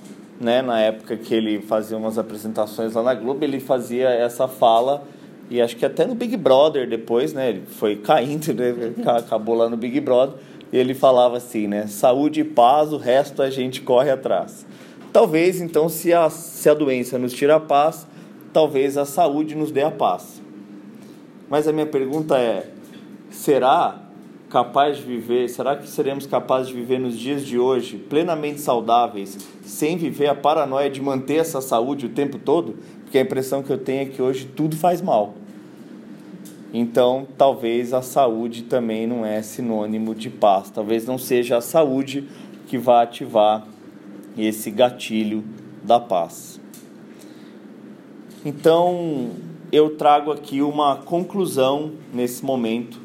né, 0.41 0.61
na 0.61 0.79
época 0.79 1.15
que 1.15 1.33
ele 1.33 1.61
fazia 1.61 1.97
umas 1.97 2.17
apresentações 2.17 2.93
lá 2.93 3.03
na 3.03 3.13
Globo, 3.13 3.43
ele 3.43 3.59
fazia 3.59 4.09
essa 4.09 4.47
fala 4.47 5.03
e 5.49 5.61
acho 5.61 5.77
que 5.77 5.85
até 5.85 6.05
no 6.05 6.15
Big 6.15 6.35
Brother 6.35 6.89
depois, 6.89 7.33
né, 7.33 7.49
ele 7.49 7.63
foi 7.67 7.95
caindo, 7.95 8.53
né, 8.53 8.73
acabou 9.17 9.55
lá 9.55 9.69
no 9.69 9.77
Big 9.77 9.99
Brother, 9.99 10.35
ele 10.77 10.93
falava 10.93 11.37
assim, 11.37 11.67
né, 11.67 11.87
saúde 11.87 12.41
e 12.41 12.43
paz, 12.43 12.91
o 12.91 12.97
resto 12.97 13.41
a 13.41 13.49
gente 13.49 13.81
corre 13.81 14.09
atrás. 14.09 14.65
Talvez, 15.13 15.61
então, 15.61 15.87
se 15.87 16.11
a, 16.11 16.29
se 16.29 16.69
a 16.69 16.73
doença 16.73 17.17
nos 17.17 17.31
tira 17.31 17.55
a 17.55 17.59
paz, 17.59 18.05
talvez 18.51 18.97
a 18.97 19.05
saúde 19.05 19.55
nos 19.55 19.71
dê 19.71 19.81
a 19.81 19.91
paz. 19.91 20.41
Mas 21.49 21.67
a 21.67 21.71
minha 21.71 21.85
pergunta 21.85 22.37
é: 22.37 22.69
será 23.29 24.01
capaz 24.49 24.97
de 24.97 25.03
viver, 25.03 25.47
será 25.49 25.75
que 25.75 25.87
seremos 25.87 26.25
capazes 26.25 26.67
de 26.67 26.73
viver 26.73 26.99
nos 26.99 27.17
dias 27.17 27.45
de 27.45 27.57
hoje 27.57 27.97
plenamente 27.97 28.59
saudáveis, 28.59 29.37
sem 29.63 29.97
viver 29.97 30.27
a 30.27 30.35
paranoia 30.35 30.89
de 30.89 31.01
manter 31.01 31.35
essa 31.35 31.61
saúde 31.61 32.05
o 32.05 32.09
tempo 32.09 32.37
todo? 32.37 32.75
Porque 33.03 33.17
a 33.17 33.21
impressão 33.21 33.63
que 33.63 33.71
eu 33.71 33.77
tenho 33.77 34.01
é 34.01 34.05
que 34.05 34.21
hoje 34.21 34.45
tudo 34.45 34.75
faz 34.75 35.01
mal. 35.01 35.33
Então, 36.77 37.25
talvez 37.37 37.93
a 37.93 38.01
saúde 38.01 38.63
também 38.63 39.07
não 39.07 39.25
é 39.25 39.41
sinônimo 39.41 40.13
de 40.13 40.29
paz. 40.29 40.69
Talvez 40.69 41.05
não 41.05 41.17
seja 41.17 41.55
a 41.55 41.61
saúde 41.61 42.27
que 42.67 42.77
vá 42.77 43.01
ativar 43.01 43.65
esse 44.37 44.69
gatilho 44.71 45.41
da 45.81 46.01
paz. 46.01 46.59
Então, 48.43 49.29
eu 49.71 49.95
trago 49.95 50.33
aqui 50.33 50.61
uma 50.61 50.97
conclusão 50.97 51.93
nesse 52.13 52.43
momento 52.43 52.99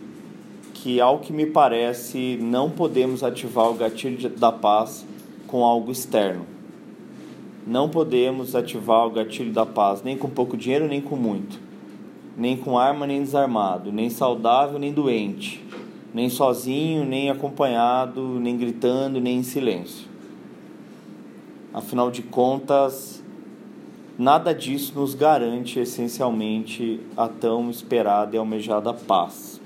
que, 0.74 1.00
ao 1.00 1.20
que 1.20 1.32
me 1.32 1.46
parece, 1.46 2.40
não 2.42 2.70
podemos 2.70 3.22
ativar 3.22 3.70
o 3.70 3.74
gatilho 3.74 4.28
da 4.30 4.50
paz 4.50 5.06
com 5.46 5.64
algo 5.64 5.92
externo. 5.92 6.44
Não 7.64 7.88
podemos 7.88 8.56
ativar 8.56 9.06
o 9.06 9.10
gatilho 9.10 9.52
da 9.52 9.64
paz 9.64 10.02
nem 10.02 10.16
com 10.16 10.28
pouco 10.28 10.56
dinheiro, 10.56 10.88
nem 10.88 11.00
com 11.00 11.14
muito. 11.14 11.69
Nem 12.40 12.56
com 12.56 12.78
arma, 12.78 13.06
nem 13.06 13.20
desarmado. 13.22 13.92
Nem 13.92 14.08
saudável, 14.08 14.78
nem 14.78 14.94
doente. 14.94 15.62
Nem 16.14 16.30
sozinho, 16.30 17.04
nem 17.04 17.28
acompanhado, 17.28 18.40
nem 18.40 18.56
gritando, 18.56 19.20
nem 19.20 19.40
em 19.40 19.42
silêncio. 19.42 20.08
Afinal 21.74 22.10
de 22.10 22.22
contas, 22.22 23.22
nada 24.18 24.54
disso 24.54 24.94
nos 24.96 25.14
garante 25.14 25.78
essencialmente 25.78 26.98
a 27.14 27.28
tão 27.28 27.68
esperada 27.68 28.34
e 28.34 28.38
almejada 28.38 28.94
paz. 28.94 29.60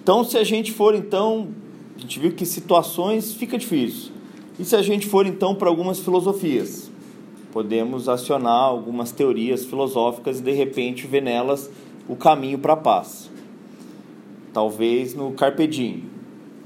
Então, 0.00 0.22
se 0.22 0.38
a 0.38 0.44
gente 0.44 0.70
for 0.70 0.94
então, 0.94 1.48
a 1.96 2.00
gente 2.00 2.20
viu 2.20 2.30
que 2.30 2.46
situações 2.46 3.34
fica 3.34 3.58
difícil. 3.58 4.12
E 4.56 4.64
se 4.64 4.76
a 4.76 4.82
gente 4.82 5.08
for 5.08 5.26
então 5.26 5.52
para 5.52 5.68
algumas 5.68 5.98
filosofias, 5.98 6.92
podemos 7.54 8.06
acionar 8.06 8.64
algumas 8.64 9.12
teorias 9.12 9.64
filosóficas 9.64 10.40
e 10.40 10.42
de 10.42 10.52
repente 10.52 11.06
ver 11.06 11.22
nelas 11.22 11.70
o 12.06 12.14
caminho 12.14 12.58
para 12.58 12.74
a 12.74 12.76
paz. 12.76 13.30
Talvez 14.52 15.14
no 15.14 15.32
carpe 15.32 15.66
diem. 15.66 16.04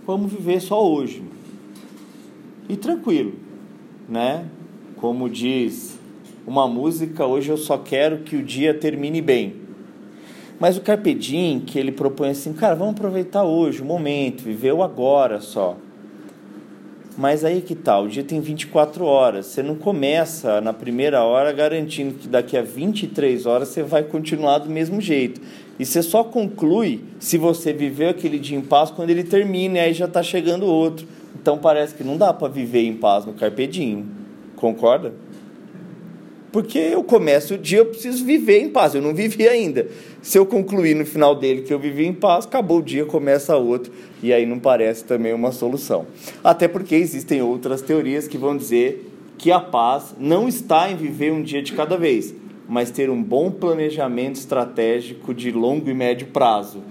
Vamos 0.05 0.33
viver 0.33 0.61
só 0.61 0.85
hoje. 0.85 1.23
E 2.69 2.77
tranquilo 2.77 3.47
né? 4.09 4.47
Como 4.97 5.29
diz 5.29 5.99
uma 6.47 6.67
música, 6.67 7.27
hoje 7.27 7.51
eu 7.51 7.59
só 7.59 7.77
quero 7.77 8.21
que 8.21 8.37
o 8.37 8.43
dia 8.43 8.73
termine 8.73 9.21
bem. 9.21 9.55
Mas 10.59 10.77
o 10.77 10.81
Carpe 10.81 11.15
Diem, 11.15 11.61
que 11.61 11.79
ele 11.79 11.93
propõe 11.93 12.31
assim, 12.31 12.53
cara, 12.53 12.75
vamos 12.75 12.95
aproveitar 12.95 13.45
hoje, 13.45 13.83
o 13.83 13.85
momento, 13.85 14.43
viver 14.43 14.73
o 14.73 14.83
agora 14.83 15.41
só. 15.41 15.77
Mas 17.19 17.45
aí 17.45 17.61
que? 17.61 17.75
Tá, 17.75 17.99
o 17.99 18.07
dia 18.07 18.23
tem 18.23 18.41
24 18.41 19.05
horas. 19.05 19.47
Você 19.47 19.61
não 19.61 19.75
começa 19.75 20.61
na 20.61 20.73
primeira 20.73 21.25
hora 21.25 21.53
garantindo 21.53 22.15
que 22.15 22.29
daqui 22.29 22.57
a 22.57 22.63
23 22.63 23.45
horas 23.45 23.69
você 23.69 23.83
vai 23.83 24.05
continuar 24.05 24.59
do 24.59 24.71
mesmo 24.71 25.01
jeito. 25.01 25.41
E 25.81 25.85
você 25.85 26.01
só 26.01 26.23
conclui 26.23 27.03
se 27.19 27.37
você 27.37 27.73
viveu 27.73 28.11
aquele 28.11 28.39
dia 28.39 28.57
em 28.57 28.61
paz 28.61 28.93
quando 28.93 29.11
ele 29.11 29.25
termina 29.25 29.79
e 29.79 29.81
aí 29.81 29.93
já 29.93 30.05
está 30.05 30.23
chegando 30.23 30.67
outro. 30.67 31.09
Então 31.35 31.59
parece 31.59 31.93
que 31.93 32.05
não 32.05 32.17
dá 32.17 32.33
para 32.33 32.47
viver 32.47 32.85
em 32.85 32.95
paz 32.95 33.27
no 33.27 33.33
Carpe 33.33 33.67
Diem. 33.67 34.07
Concorda? 34.55 35.13
Porque 36.51 36.79
eu 36.79 37.05
começo 37.05 37.55
o 37.55 37.59
dia, 37.59 37.79
eu 37.79 37.87
preciso 37.87 38.25
viver 38.25 38.61
em 38.61 38.69
paz. 38.69 38.95
Eu 38.95 39.03
não 39.03 39.15
vivi 39.15 39.47
ainda. 39.47 39.87
Se 40.23 40.39
eu 40.39 40.47
concluir 40.47 40.95
no 40.95 41.05
final 41.05 41.35
dele 41.35 41.63
que 41.63 41.73
eu 41.73 41.79
vivi 41.79 42.07
em 42.07 42.13
paz, 42.13 42.47
acabou 42.47 42.79
o 42.79 42.83
dia, 42.83 43.05
começa 43.05 43.57
outro. 43.57 43.93
E 44.23 44.33
aí 44.33 44.47
não 44.47 44.59
parece 44.59 45.05
também 45.05 45.33
uma 45.33 45.53
solução. 45.53 46.07
Até 46.43 46.67
porque 46.67 46.95
existem 46.95 47.43
outras 47.43 47.83
teorias 47.83 48.27
que 48.27 48.39
vão 48.39 48.57
dizer 48.57 49.11
que 49.37 49.53
a 49.53 49.61
paz 49.61 50.15
não 50.19 50.49
está 50.49 50.91
em 50.91 50.97
viver 50.97 51.33
um 51.33 51.43
dia 51.43 51.63
de 51.63 51.73
cada 51.73 51.97
vez, 51.97 52.35
mas 52.69 52.91
ter 52.91 53.09
um 53.09 53.23
bom 53.23 53.51
planejamento 53.51 54.37
estratégico 54.37 55.33
de 55.33 55.53
longo 55.53 55.89
e 55.89 55.95
médio 55.95 56.29
prazo 56.29 56.83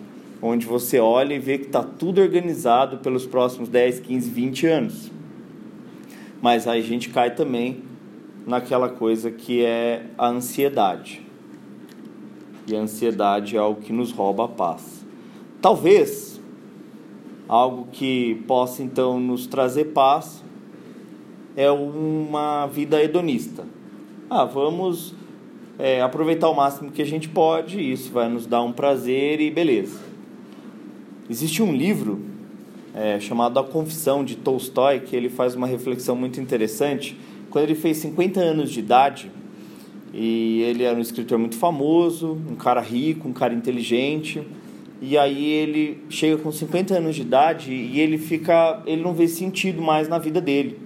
onde 0.41 0.65
você 0.65 0.99
olha 0.99 1.33
e 1.33 1.39
vê 1.39 1.57
que 1.57 1.65
está 1.65 1.83
tudo 1.83 2.21
organizado 2.21 2.97
pelos 2.97 3.25
próximos 3.25 3.69
10, 3.69 4.01
15, 4.01 4.29
20 4.29 4.67
anos. 4.67 5.11
Mas 6.41 6.67
aí 6.67 6.79
a 6.79 6.83
gente 6.83 7.09
cai 7.09 7.33
também 7.33 7.83
naquela 8.47 8.87
coisa 8.87 9.29
que 9.29 9.63
é 9.63 10.05
a 10.17 10.29
ansiedade. 10.29 11.21
E 12.65 12.75
a 12.75 12.79
ansiedade 12.79 13.57
é 13.57 13.59
algo 13.59 13.81
que 13.81 13.91
nos 13.91 14.11
rouba 14.11 14.45
a 14.45 14.47
paz. 14.47 15.05
Talvez 15.61 16.39
algo 17.47 17.87
que 17.91 18.35
possa 18.47 18.81
então 18.81 19.19
nos 19.19 19.45
trazer 19.47 19.85
paz 19.85 20.43
é 21.55 21.69
uma 21.69 22.67
vida 22.67 23.01
hedonista. 23.03 23.65
Ah, 24.29 24.45
vamos 24.45 25.13
é, 25.79 26.01
aproveitar 26.01 26.49
o 26.49 26.55
máximo 26.55 26.91
que 26.91 27.01
a 27.01 27.05
gente 27.05 27.29
pode, 27.29 27.79
isso 27.79 28.11
vai 28.11 28.29
nos 28.29 28.45
dar 28.45 28.61
um 28.61 28.71
prazer 28.71 29.41
e 29.41 29.51
beleza. 29.51 29.99
Existe 31.29 31.61
um 31.61 31.73
livro 31.73 32.21
é, 32.93 33.19
chamado 33.19 33.59
A 33.59 33.63
Confissão 33.63 34.23
de 34.23 34.35
Tolstói 34.35 34.99
que 34.99 35.15
ele 35.15 35.29
faz 35.29 35.55
uma 35.55 35.67
reflexão 35.67 36.15
muito 36.15 36.39
interessante. 36.39 37.17
Quando 37.49 37.65
ele 37.65 37.75
fez 37.75 37.97
50 37.97 38.39
anos 38.39 38.71
de 38.71 38.79
idade, 38.79 39.31
e 40.13 40.61
ele 40.61 40.83
era 40.83 40.97
um 40.97 41.01
escritor 41.01 41.37
muito 41.37 41.55
famoso, 41.55 42.37
um 42.49 42.55
cara 42.55 42.81
rico, 42.81 43.27
um 43.27 43.33
cara 43.33 43.53
inteligente, 43.53 44.41
e 45.01 45.17
aí 45.17 45.45
ele 45.45 45.99
chega 46.09 46.37
com 46.37 46.51
50 46.51 46.95
anos 46.95 47.15
de 47.15 47.21
idade 47.21 47.71
e 47.71 47.99
ele 47.99 48.17
fica, 48.17 48.81
ele 48.85 49.01
não 49.03 49.13
vê 49.13 49.27
sentido 49.27 49.81
mais 49.81 50.07
na 50.07 50.17
vida 50.17 50.41
dele. 50.41 50.79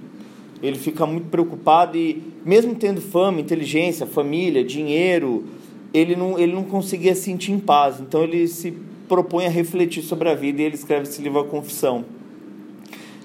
Ele 0.61 0.77
fica 0.77 1.05
muito 1.05 1.29
preocupado 1.29 1.97
e 1.97 2.21
mesmo 2.45 2.75
tendo 2.75 2.99
fama, 2.99 3.39
inteligência, 3.39 4.05
família, 4.05 4.63
dinheiro, 4.63 5.45
ele 5.93 6.15
não, 6.15 6.37
ele 6.37 6.53
não 6.53 6.63
conseguia 6.63 7.15
sentir 7.15 7.53
em 7.53 7.59
paz. 7.59 8.01
Então 8.01 8.23
ele 8.23 8.47
se 8.47 8.73
propõe 9.07 9.45
a 9.45 9.49
refletir 9.49 10.03
sobre 10.03 10.29
a 10.29 10.35
vida 10.35 10.61
e 10.61 10.65
ele 10.65 10.75
escreve 10.75 11.03
esse 11.03 11.21
livro 11.21 11.39
A 11.39 11.45
Confissão. 11.45 12.03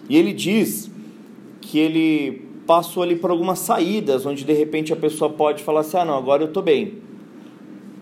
E 0.08 0.16
ele 0.16 0.32
diz 0.32 0.88
que 1.60 1.78
ele 1.78 2.45
passou 2.66 3.02
ali 3.02 3.16
por 3.16 3.30
algumas 3.30 3.61
saídas 3.61 4.26
onde 4.26 4.44
de 4.44 4.52
repente 4.52 4.92
a 4.92 4.96
pessoa 4.96 5.30
pode 5.30 5.62
falar 5.62 5.80
assim: 5.80 5.99
ah, 5.99 6.04
não, 6.04 6.16
agora 6.16 6.42
eu 6.42 6.49
estou 6.49 6.62
bem. 6.62 6.99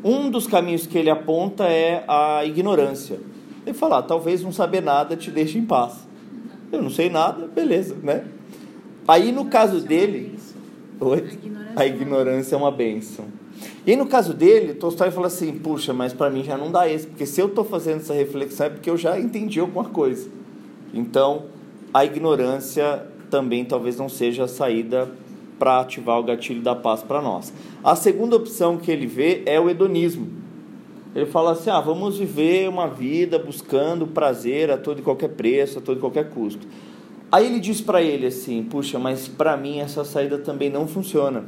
Um 0.03 0.31
dos 0.31 0.47
caminhos 0.47 0.87
que 0.87 0.99
ele 0.99 1.11
aponta 1.11 1.65
é 1.65 2.05
a 2.09 2.45
ignorância. 2.45 3.21
Ele 3.67 3.75
fala: 3.75 3.99
ah, 3.99 4.03
talvez 4.03 4.43
não 4.43 4.53
saber 4.53 4.83
nada 4.83 5.17
te 5.17 5.31
deixe 5.31 5.59
em 5.59 5.65
paz. 5.65 6.07
Eu 6.73 6.83
não 6.83 6.91
sei 6.91 7.09
nada, 7.09 7.47
beleza, 7.47 7.97
né? 8.03 8.25
Aí 9.07 9.31
no 9.31 9.47
caso 9.47 9.81
dele. 9.81 10.39
Oi? 11.01 11.39
A 11.77 11.85
ignorância 11.85 12.55
é 12.55 12.59
uma 12.59 12.71
bênção. 12.71 13.27
E 13.87 13.91
aí, 13.91 13.97
no 13.97 14.07
caso 14.07 14.33
dele, 14.33 14.75
Tolstói 14.75 15.11
fala 15.11 15.27
assim: 15.27 15.53
puxa, 15.59 15.93
mas 15.93 16.13
para 16.13 16.31
mim 16.31 16.43
já 16.43 16.57
não 16.57 16.71
dá 16.71 16.89
esse, 16.89 17.07
porque 17.07 17.27
se 17.27 17.41
eu 17.41 17.47
estou 17.47 17.65
fazendo 17.65 18.01
essa 18.01 18.15
reflexão 18.15 18.67
é 18.67 18.71
porque 18.71 18.89
eu 18.89 18.97
já 18.97 19.19
entendi 19.19 19.61
alguma 19.61 19.85
coisa. 19.85 20.29
Então, 20.93 21.45
a 21.93 22.05
ignorância 22.05 23.07
também 23.35 23.65
talvez 23.65 23.97
não 23.97 24.09
seja 24.09 24.45
a 24.45 24.49
saída 24.49 25.11
para 25.59 25.81
ativar 25.81 26.21
o 26.21 26.23
gatilho 26.23 26.63
da 26.63 26.73
paz 26.73 27.03
para 27.03 27.21
nós. 27.21 27.53
A 27.83 27.97
segunda 27.97 28.37
opção 28.37 28.77
que 28.77 28.93
ele 28.93 29.09
vê 29.09 29.43
é 29.45 29.59
o 29.59 29.69
hedonismo. 29.69 30.29
Ele 31.17 31.27
fala 31.27 31.51
assim: 31.51 31.71
ah, 31.71 31.81
vamos 31.81 32.17
viver 32.17 32.69
uma 32.69 32.87
vida 32.87 33.37
buscando 33.37 34.07
prazer 34.07 34.71
a 34.71 34.77
todo 34.77 35.01
e 35.01 35.03
qualquer 35.03 35.31
preço, 35.31 35.81
a 35.81 35.83
todo 35.83 35.97
e 35.97 36.01
qualquer 36.01 36.31
custo. 36.31 36.65
Aí 37.33 37.45
ele 37.45 37.59
diz 37.59 37.81
para 37.81 38.01
ele 38.01 38.27
assim: 38.27 38.63
puxa, 38.63 39.01
mas 39.01 39.27
para 39.27 39.57
mim 39.57 39.81
essa 39.81 40.05
saída 40.05 40.39
também 40.39 40.71
não 40.71 40.87
funciona 40.87 41.45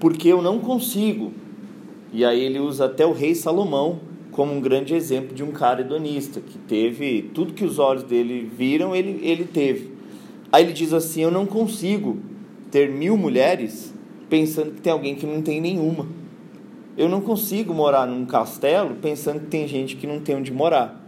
porque 0.00 0.28
eu 0.28 0.40
não 0.40 0.58
consigo. 0.58 1.32
E 2.12 2.24
aí 2.24 2.42
ele 2.42 2.60
usa 2.60 2.86
até 2.86 3.04
o 3.04 3.12
rei 3.12 3.34
Salomão 3.34 4.00
como 4.30 4.52
um 4.52 4.60
grande 4.60 4.94
exemplo 4.94 5.34
de 5.34 5.44
um 5.44 5.52
cara 5.52 5.82
hedonista, 5.82 6.40
que 6.40 6.58
teve 6.58 7.30
tudo 7.32 7.52
que 7.54 7.64
os 7.64 7.78
olhos 7.78 8.02
dele 8.02 8.50
viram, 8.56 8.94
ele, 8.94 9.20
ele 9.22 9.44
teve. 9.44 9.93
Aí 10.54 10.62
ele 10.62 10.72
diz 10.72 10.92
assim: 10.92 11.22
Eu 11.22 11.32
não 11.32 11.46
consigo 11.46 12.18
ter 12.70 12.88
mil 12.88 13.16
mulheres 13.16 13.92
pensando 14.30 14.70
que 14.70 14.80
tem 14.80 14.92
alguém 14.92 15.16
que 15.16 15.26
não 15.26 15.42
tem 15.42 15.60
nenhuma. 15.60 16.06
Eu 16.96 17.08
não 17.08 17.20
consigo 17.20 17.74
morar 17.74 18.06
num 18.06 18.24
castelo 18.24 18.94
pensando 19.02 19.40
que 19.40 19.46
tem 19.46 19.66
gente 19.66 19.96
que 19.96 20.06
não 20.06 20.20
tem 20.20 20.36
onde 20.36 20.52
morar. 20.52 21.04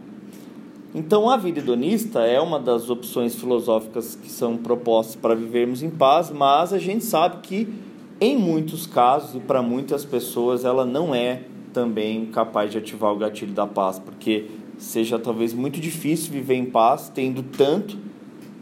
Então, 0.92 1.30
a 1.30 1.36
vida 1.36 1.60
hedonista 1.60 2.22
é 2.22 2.40
uma 2.40 2.58
das 2.58 2.90
opções 2.90 3.36
filosóficas 3.36 4.16
que 4.16 4.28
são 4.28 4.56
propostas 4.56 5.14
para 5.14 5.32
vivermos 5.32 5.80
em 5.80 5.90
paz, 5.90 6.28
mas 6.28 6.72
a 6.72 6.78
gente 6.80 7.04
sabe 7.04 7.36
que, 7.40 7.72
em 8.20 8.36
muitos 8.36 8.84
casos 8.84 9.36
e 9.36 9.38
para 9.38 9.62
muitas 9.62 10.04
pessoas, 10.04 10.64
ela 10.64 10.84
não 10.84 11.14
é 11.14 11.42
também 11.72 12.26
capaz 12.26 12.72
de 12.72 12.78
ativar 12.78 13.12
o 13.12 13.16
gatilho 13.16 13.52
da 13.52 13.64
paz, 13.64 14.00
porque 14.00 14.46
seja 14.76 15.20
talvez 15.20 15.54
muito 15.54 15.78
difícil 15.78 16.32
viver 16.32 16.56
em 16.56 16.64
paz 16.64 17.12
tendo 17.14 17.44
tanto, 17.44 18.06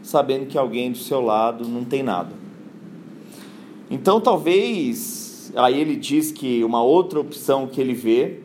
sabendo 0.05 0.45
que 0.45 0.55
alguém 0.55 0.91
do 0.91 0.99
seu 0.99 1.19
lado 1.19 1.67
não 1.67 1.83
tem 1.83 2.03
nada. 2.03 2.29
Então, 3.89 4.21
talvez, 4.21 5.51
aí 5.55 5.81
ele 5.81 5.95
diz 5.95 6.31
que 6.31 6.63
uma 6.63 6.83
outra 6.83 7.19
opção 7.19 7.65
que 7.65 7.81
ele 7.81 7.95
vê 7.95 8.39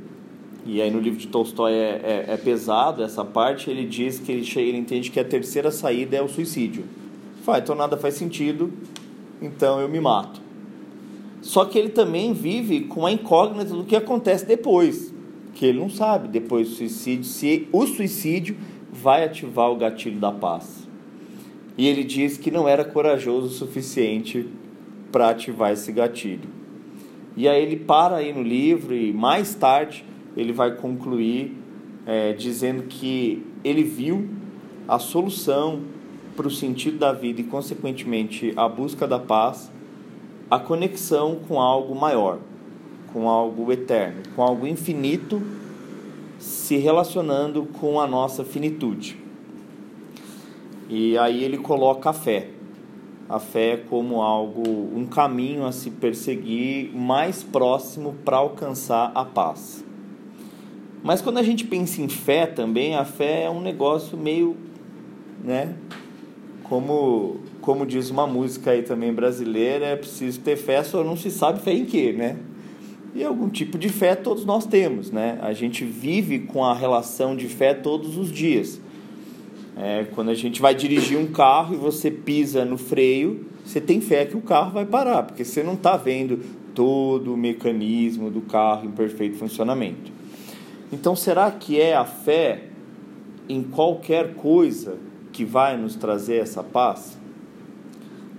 e 0.64 0.80
aí 0.80 0.90
no 0.90 1.00
livro 1.00 1.18
de 1.18 1.26
Tolstói 1.26 1.72
é, 1.72 2.00
é, 2.28 2.34
é 2.34 2.36
pesado 2.36 3.02
essa 3.02 3.24
parte, 3.24 3.70
ele 3.70 3.84
diz 3.84 4.18
que 4.18 4.32
ele, 4.32 4.46
ele 4.56 4.78
entende 4.78 5.10
que 5.10 5.20
a 5.20 5.24
terceira 5.24 5.70
saída 5.70 6.16
é 6.16 6.22
o 6.22 6.28
suicídio. 6.28 6.84
Fala, 7.42 7.58
então 7.58 7.74
nada 7.74 7.96
faz 7.96 8.14
sentido, 8.14 8.72
então 9.40 9.80
eu 9.80 9.88
me 9.88 10.00
mato. 10.00 10.40
Só 11.42 11.64
que 11.64 11.78
ele 11.78 11.90
também 11.90 12.32
vive 12.32 12.82
com 12.82 13.06
a 13.06 13.12
incógnita 13.12 13.74
do 13.74 13.84
que 13.84 13.96
acontece 13.96 14.46
depois, 14.46 15.12
que 15.54 15.66
ele 15.66 15.78
não 15.78 15.90
sabe 15.90 16.28
depois 16.28 16.68
do 16.68 16.74
suicídio, 16.74 17.24
se 17.24 17.68
o 17.72 17.86
suicídio 17.86 18.56
vai 18.92 19.24
ativar 19.24 19.70
o 19.70 19.76
gatilho 19.76 20.18
da 20.18 20.32
paz. 20.32 20.79
E 21.80 21.86
ele 21.86 22.04
diz 22.04 22.36
que 22.36 22.50
não 22.50 22.68
era 22.68 22.84
corajoso 22.84 23.46
o 23.46 23.48
suficiente 23.48 24.46
para 25.10 25.30
ativar 25.30 25.72
esse 25.72 25.90
gatilho. 25.90 26.46
E 27.34 27.48
aí 27.48 27.62
ele 27.62 27.76
para 27.76 28.16
aí 28.16 28.34
no 28.34 28.42
livro 28.42 28.94
e 28.94 29.14
mais 29.14 29.54
tarde 29.54 30.04
ele 30.36 30.52
vai 30.52 30.76
concluir 30.76 31.56
é, 32.04 32.34
dizendo 32.34 32.82
que 32.82 33.42
ele 33.64 33.82
viu 33.82 34.28
a 34.86 34.98
solução 34.98 35.80
para 36.36 36.46
o 36.46 36.50
sentido 36.50 36.98
da 36.98 37.14
vida 37.14 37.40
e, 37.40 37.44
consequentemente, 37.44 38.52
a 38.58 38.68
busca 38.68 39.08
da 39.08 39.18
paz, 39.18 39.72
a 40.50 40.58
conexão 40.58 41.36
com 41.48 41.58
algo 41.58 41.94
maior, 41.94 42.40
com 43.10 43.26
algo 43.26 43.72
eterno, 43.72 44.20
com 44.36 44.42
algo 44.42 44.66
infinito 44.66 45.40
se 46.38 46.76
relacionando 46.76 47.64
com 47.64 47.98
a 47.98 48.06
nossa 48.06 48.44
finitude. 48.44 49.19
E 50.90 51.16
aí 51.16 51.44
ele 51.44 51.56
coloca 51.56 52.10
a 52.10 52.12
fé. 52.12 52.48
A 53.28 53.38
fé 53.38 53.80
como 53.88 54.20
algo, 54.22 54.68
um 54.68 55.06
caminho 55.06 55.64
a 55.64 55.70
se 55.70 55.88
perseguir 55.88 56.92
mais 56.92 57.44
próximo 57.44 58.16
para 58.24 58.38
alcançar 58.38 59.12
a 59.14 59.24
paz. 59.24 59.84
Mas 61.00 61.22
quando 61.22 61.38
a 61.38 61.44
gente 61.44 61.64
pensa 61.64 62.02
em 62.02 62.08
fé 62.08 62.44
também, 62.44 62.96
a 62.96 63.04
fé 63.04 63.44
é 63.44 63.50
um 63.50 63.60
negócio 63.60 64.18
meio, 64.18 64.56
né? 65.44 65.76
Como, 66.64 67.36
como 67.60 67.86
diz 67.86 68.10
uma 68.10 68.26
música 68.26 68.72
aí 68.72 68.82
também 68.82 69.12
brasileira, 69.12 69.86
é 69.86 69.96
preciso 69.96 70.40
ter 70.40 70.56
fé, 70.56 70.82
só 70.82 71.04
não 71.04 71.16
se 71.16 71.30
sabe 71.30 71.60
fé 71.60 71.72
em 71.72 71.84
quê, 71.84 72.12
né? 72.12 72.36
E 73.14 73.22
algum 73.22 73.48
tipo 73.48 73.78
de 73.78 73.88
fé 73.88 74.16
todos 74.16 74.44
nós 74.44 74.66
temos, 74.66 75.12
né? 75.12 75.38
A 75.40 75.52
gente 75.52 75.84
vive 75.84 76.40
com 76.40 76.64
a 76.64 76.74
relação 76.74 77.36
de 77.36 77.46
fé 77.46 77.74
todos 77.74 78.18
os 78.18 78.30
dias. 78.30 78.80
É, 79.76 80.04
quando 80.14 80.30
a 80.30 80.34
gente 80.34 80.60
vai 80.60 80.74
dirigir 80.74 81.18
um 81.18 81.28
carro 81.28 81.74
e 81.74 81.78
você 81.78 82.10
pisa 82.10 82.64
no 82.64 82.76
freio, 82.76 83.46
você 83.64 83.80
tem 83.80 84.00
fé 84.00 84.26
que 84.26 84.36
o 84.36 84.40
carro 84.40 84.72
vai 84.72 84.84
parar, 84.84 85.22
porque 85.22 85.44
você 85.44 85.62
não 85.62 85.74
está 85.74 85.96
vendo 85.96 86.40
todo 86.74 87.32
o 87.32 87.36
mecanismo 87.36 88.30
do 88.30 88.40
carro 88.40 88.86
em 88.86 88.90
perfeito 88.90 89.36
funcionamento. 89.36 90.12
Então, 90.92 91.14
será 91.14 91.50
que 91.50 91.80
é 91.80 91.94
a 91.94 92.04
fé 92.04 92.64
em 93.48 93.62
qualquer 93.62 94.34
coisa 94.34 94.98
que 95.32 95.44
vai 95.44 95.76
nos 95.76 95.94
trazer 95.94 96.36
essa 96.36 96.62
paz? 96.62 97.16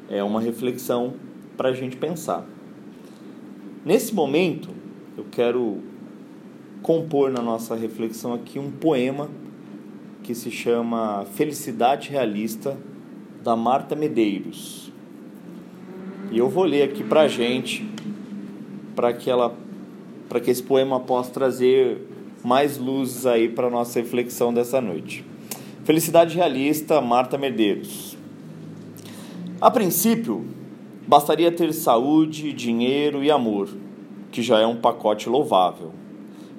É 0.10 0.22
uma 0.22 0.42
reflexão 0.42 1.14
para 1.56 1.70
a 1.70 1.74
gente 1.74 1.96
pensar. 1.96 2.46
Nesse 3.86 4.14
momento, 4.14 4.70
eu 5.18 5.26
quero 5.32 5.80
compor 6.82 7.32
na 7.32 7.42
nossa 7.42 7.76
reflexão 7.76 8.34
aqui 8.34 8.60
um 8.60 8.70
poema 8.70 9.30
que 10.24 10.36
se 10.36 10.52
chama 10.52 11.26
Felicidade 11.34 12.10
Realista, 12.10 12.78
da 13.44 13.56
Marta 13.56 13.96
Medeiros. 13.96 14.92
E 16.32 16.38
eu 16.38 16.48
vou 16.48 16.64
ler 16.64 16.84
aqui 16.84 17.04
para 17.04 17.28
gente, 17.28 17.90
para 18.96 19.12
que 19.14 19.30
ela, 19.30 19.54
para 20.30 20.40
que 20.40 20.52
esse 20.52 20.62
poema 20.62 21.00
possa 21.00 21.32
trazer 21.32 22.08
mais 22.44 22.78
luzes 22.78 23.26
aí 23.26 23.50
para 23.50 23.70
nossa 23.70 24.00
reflexão 24.00 24.54
dessa 24.54 24.80
noite. 24.80 25.26
Felicidade 25.84 26.36
realista, 26.36 27.02
Marta 27.02 27.38
Medeiros. 27.38 28.16
A 29.60 29.70
princípio, 29.70 30.46
bastaria 31.08 31.52
ter 31.52 31.74
saúde, 31.74 32.54
dinheiro 32.54 33.24
e 33.24 33.32
amor, 33.32 33.70
que 34.32 34.42
já 34.42 34.60
é 34.60 34.66
um 34.66 34.78
pacote 34.78 35.28
louvável. 35.28 35.92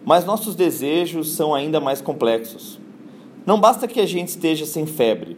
Mas 0.04 0.24
nossos 0.24 0.54
desejos 0.56 1.32
são 1.32 1.54
ainda 1.54 1.80
mais 1.80 2.00
complexos. 2.00 2.80
Não 3.44 3.58
basta 3.58 3.88
que 3.88 4.00
a 4.00 4.06
gente 4.06 4.28
esteja 4.28 4.64
sem 4.64 4.86
febre. 4.86 5.36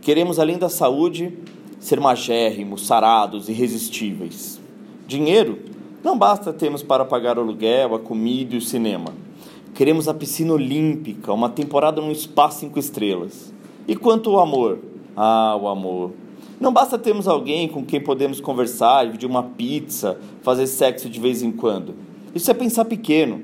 Queremos, 0.00 0.38
além 0.38 0.58
da 0.58 0.68
saúde, 0.68 1.32
ser 1.80 1.98
magérrimos, 1.98 2.86
sarados, 2.86 3.48
irresistíveis. 3.48 4.60
Dinheiro? 5.06 5.58
Não 6.04 6.16
basta 6.16 6.52
termos 6.52 6.82
para 6.82 7.04
pagar 7.04 7.38
o 7.38 7.40
aluguel, 7.40 7.94
a 7.94 7.98
comida 7.98 8.54
e 8.54 8.58
o 8.58 8.60
cinema. 8.60 9.12
Queremos 9.74 10.06
a 10.06 10.14
piscina 10.14 10.52
olímpica, 10.52 11.32
uma 11.32 11.48
temporada 11.48 12.00
num 12.00 12.12
espaço 12.12 12.60
cinco 12.60 12.78
estrelas. 12.78 13.52
E 13.88 13.96
quanto 13.96 14.30
ao 14.30 14.40
amor? 14.40 14.78
Ah, 15.16 15.58
o 15.60 15.66
amor. 15.66 16.12
Não 16.60 16.72
basta 16.72 16.96
termos 16.96 17.26
alguém 17.26 17.66
com 17.66 17.84
quem 17.84 18.00
podemos 18.00 18.40
conversar, 18.40 19.06
dividir 19.06 19.28
uma 19.28 19.42
pizza, 19.42 20.18
fazer 20.42 20.68
sexo 20.68 21.08
de 21.08 21.18
vez 21.18 21.42
em 21.42 21.50
quando. 21.50 21.94
Isso 22.34 22.50
é 22.50 22.54
pensar 22.54 22.84
pequeno. 22.84 23.42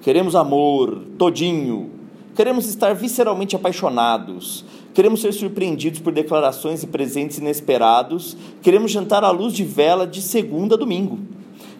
Queremos 0.00 0.34
amor, 0.34 1.02
todinho. 1.18 1.90
Queremos 2.34 2.68
estar 2.68 2.94
visceralmente 2.94 3.54
apaixonados. 3.54 4.64
Queremos 4.92 5.20
ser 5.20 5.32
surpreendidos 5.32 6.00
por 6.00 6.12
declarações 6.12 6.82
e 6.82 6.86
presentes 6.86 7.38
inesperados. 7.38 8.36
Queremos 8.60 8.90
jantar 8.90 9.22
à 9.22 9.30
luz 9.30 9.52
de 9.52 9.64
vela 9.64 10.06
de 10.06 10.20
segunda 10.20 10.74
a 10.74 10.78
domingo. 10.78 11.18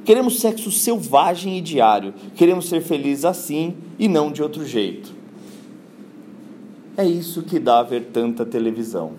Queremos 0.04 0.38
sexo 0.38 0.70
selvagem 0.70 1.58
e 1.58 1.60
diário. 1.60 2.14
Queremos 2.36 2.68
ser 2.68 2.82
felizes 2.82 3.24
assim 3.24 3.74
e 3.98 4.06
não 4.06 4.30
de 4.30 4.42
outro 4.42 4.64
jeito. 4.64 5.12
É 6.96 7.04
isso 7.04 7.42
que 7.42 7.58
dá 7.58 7.80
a 7.80 7.82
ver 7.82 8.10
tanta 8.12 8.44
televisão. 8.44 9.12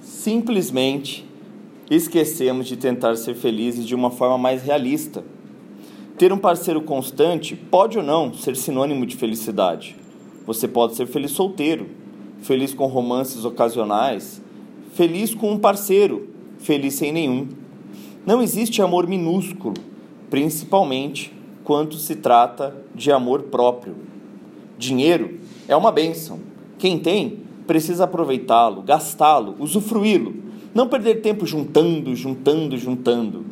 Simplesmente 0.00 1.26
esquecemos 1.90 2.66
de 2.66 2.76
tentar 2.76 3.16
ser 3.16 3.34
felizes 3.34 3.84
de 3.84 3.94
uma 3.94 4.10
forma 4.10 4.38
mais 4.38 4.62
realista. 4.62 5.24
Ter 6.16 6.32
um 6.32 6.38
parceiro 6.38 6.80
constante 6.80 7.56
pode 7.56 7.98
ou 7.98 8.04
não 8.04 8.32
ser 8.32 8.54
sinônimo 8.54 9.04
de 9.04 9.16
felicidade. 9.16 9.96
Você 10.46 10.68
pode 10.68 10.94
ser 10.94 11.06
feliz 11.08 11.32
solteiro, 11.32 11.88
feliz 12.40 12.72
com 12.72 12.86
romances 12.86 13.44
ocasionais, 13.44 14.40
feliz 14.92 15.34
com 15.34 15.50
um 15.50 15.58
parceiro, 15.58 16.28
feliz 16.58 16.94
sem 16.94 17.10
nenhum. 17.10 17.48
Não 18.24 18.40
existe 18.40 18.80
amor 18.80 19.08
minúsculo, 19.08 19.74
principalmente 20.30 21.32
quando 21.64 21.96
se 21.96 22.14
trata 22.14 22.76
de 22.94 23.10
amor 23.10 23.44
próprio. 23.44 23.96
Dinheiro 24.78 25.40
é 25.66 25.74
uma 25.74 25.90
bênção. 25.90 26.38
Quem 26.78 26.96
tem 26.98 27.40
precisa 27.66 28.04
aproveitá-lo, 28.04 28.82
gastá-lo, 28.82 29.56
usufruí-lo. 29.58 30.32
Não 30.72 30.88
perder 30.88 31.22
tempo 31.22 31.44
juntando, 31.44 32.14
juntando, 32.14 32.76
juntando. 32.78 33.44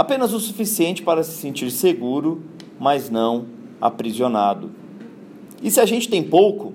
Apenas 0.00 0.32
o 0.32 0.40
suficiente 0.40 1.02
para 1.02 1.22
se 1.22 1.32
sentir 1.32 1.70
seguro, 1.70 2.40
mas 2.78 3.10
não 3.10 3.44
aprisionado. 3.78 4.70
E 5.62 5.70
se 5.70 5.78
a 5.78 5.84
gente 5.84 6.08
tem 6.08 6.22
pouco, 6.22 6.72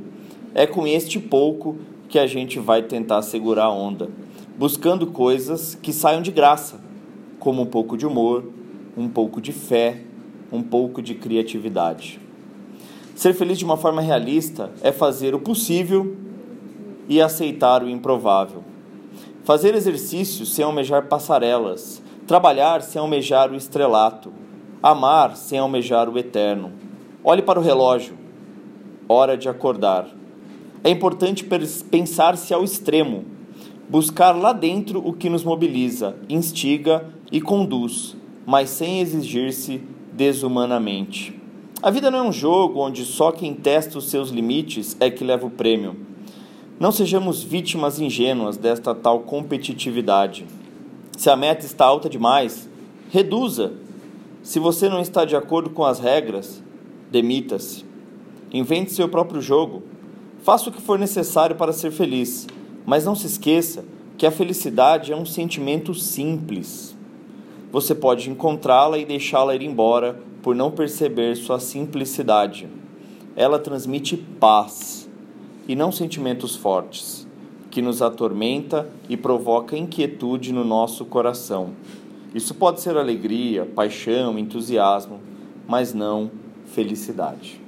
é 0.54 0.68
com 0.68 0.86
este 0.86 1.20
pouco 1.20 1.76
que 2.08 2.20
a 2.20 2.28
gente 2.28 2.60
vai 2.60 2.84
tentar 2.84 3.24
segurar 3.24 3.64
a 3.64 3.74
onda, 3.74 4.12
buscando 4.60 5.08
coisas 5.08 5.74
que 5.74 5.92
saiam 5.92 6.22
de 6.22 6.30
graça 6.30 6.80
como 7.40 7.64
um 7.64 7.66
pouco 7.66 7.98
de 7.98 8.06
humor, 8.06 8.48
um 8.96 9.10
pouco 9.10 9.42
de 9.42 9.52
fé, 9.52 10.04
um 10.52 10.62
pouco 10.62 11.02
de 11.02 11.16
criatividade. 11.16 12.20
Ser 13.16 13.34
feliz 13.34 13.58
de 13.58 13.66
uma 13.66 13.76
forma 13.76 14.04
realista 14.04 14.72
é 14.84 14.92
fazer 14.92 15.34
o 15.34 15.40
possível 15.40 16.16
e 17.10 17.20
aceitar 17.20 17.82
o 17.82 17.90
improvável. 17.90 18.64
Fazer 19.44 19.74
exercícios 19.74 20.54
sem 20.54 20.64
almejar 20.64 21.08
passarelas, 21.08 22.05
trabalhar 22.28 22.82
sem 22.82 23.00
almejar 23.00 23.52
o 23.52 23.56
estrelato, 23.56 24.34
amar 24.82 25.36
sem 25.36 25.60
almejar 25.60 26.10
o 26.10 26.18
eterno. 26.18 26.72
Olhe 27.24 27.42
para 27.42 27.60
o 27.60 27.64
relógio. 27.64 28.18
Hora 29.08 29.38
de 29.38 29.48
acordar. 29.48 30.08
É 30.84 30.90
importante 30.90 31.48
pensar-se 31.90 32.54
ao 32.54 32.64
extremo, 32.64 33.26
buscar 33.90 34.32
lá 34.32 34.54
dentro 34.54 35.00
o 35.08 35.14
que 35.14 35.30
nos 35.30 35.44
mobiliza, 35.44 36.16
instiga 36.30 37.08
e 37.32 37.40
conduz, 37.40 38.16
mas 38.46 38.70
sem 38.70 39.00
exigir-se 39.00 39.82
desumanamente. 40.12 41.40
A 41.82 41.92
vida 41.92 42.10
não 42.10 42.20
é 42.20 42.22
um 42.24 42.32
jogo 42.32 42.80
onde 42.80 43.06
só 43.06 43.32
quem 43.32 43.54
testa 43.54 43.98
os 43.98 44.10
seus 44.10 44.30
limites 44.30 44.98
é 45.00 45.10
que 45.10 45.24
leva 45.24 45.46
o 45.46 45.52
prêmio. 45.52 45.96
Não 46.80 46.92
sejamos 46.92 47.44
vítimas 47.44 48.00
ingênuas 48.00 48.58
desta 48.58 48.94
tal 48.94 49.20
competitividade. 49.22 50.46
Se 51.18 51.30
a 51.30 51.36
meta 51.36 51.66
está 51.66 51.86
alta 51.86 52.10
demais, 52.10 52.70
reduza. 53.10 53.74
Se 54.44 54.60
você 54.60 54.90
não 54.90 55.00
está 55.00 55.26
de 55.26 55.36
acordo 55.36 55.70
com 55.70 55.84
as 55.84 56.00
regras, 56.00 56.62
demita-se. 57.10 57.86
Invente 58.54 58.92
seu 58.92 59.08
próprio 59.08 59.42
jogo. 59.42 59.84
Faça 60.44 60.70
o 60.70 60.72
que 60.72 60.82
for 60.82 61.00
necessário 61.00 61.56
para 61.56 61.74
ser 61.74 61.92
feliz, 61.92 62.48
mas 62.86 63.06
não 63.06 63.16
se 63.16 63.26
esqueça 63.26 63.84
que 64.18 64.26
a 64.26 64.32
felicidade 64.32 65.12
é 65.12 65.16
um 65.16 65.26
sentimento 65.26 65.94
simples. 65.94 66.96
Você 67.72 67.96
pode 67.96 68.30
encontrá-la 68.30 68.98
e 68.98 69.06
deixá-la 69.06 69.56
ir 69.56 69.64
embora 69.64 70.20
por 70.42 70.56
não 70.56 70.72
perceber 70.72 71.36
sua 71.36 71.60
simplicidade. 71.60 72.70
Ela 73.36 73.60
transmite 73.60 74.16
paz 74.16 75.10
e 75.68 75.76
não 75.76 75.92
sentimentos 75.92 76.56
fortes, 76.56 77.25
que 77.76 77.82
nos 77.82 78.02
atormenta 78.02 78.90
e 79.10 79.18
provoca 79.18 79.76
inquietude 79.76 80.54
no 80.54 80.64
nosso 80.64 81.04
coração. 81.04 81.72
Isso 82.34 82.54
pode 82.54 82.80
ser 82.80 82.96
alegria, 82.96 83.66
paixão, 83.66 84.40
entusiasmo, 84.40 85.20
mas 85.68 85.94
não 85.94 86.32
felicidade. 86.68 87.60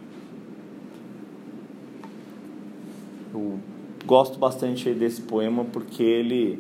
Eu 3.34 3.60
gosto 4.06 4.40
bastante 4.40 4.94
desse 4.94 5.24
poema 5.24 5.66
porque 5.66 6.04
ele 6.04 6.58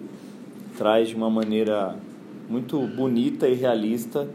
traz 0.77 1.07
de 1.07 1.15
uma 1.15 1.29
maneira 1.29 1.95
muito 2.49 2.77
bonita 2.97 3.47
e 3.47 3.53
realista 3.53 4.27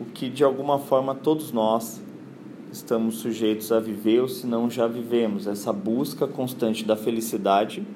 o 0.00 0.04
que 0.04 0.28
de 0.28 0.42
alguma 0.42 0.80
forma 0.80 1.14
todos 1.14 1.52
nós 1.52 2.02
estamos 2.72 3.18
sujeitos 3.18 3.70
a 3.70 3.78
viver 3.78 4.22
ou 4.22 4.28
se 4.28 4.48
não 4.48 4.68
já 4.68 4.88
vivemos 4.88 5.46
essa 5.46 5.72
busca 5.72 6.26
constante 6.26 6.84
da 6.84 6.96
felicidade 6.96 7.86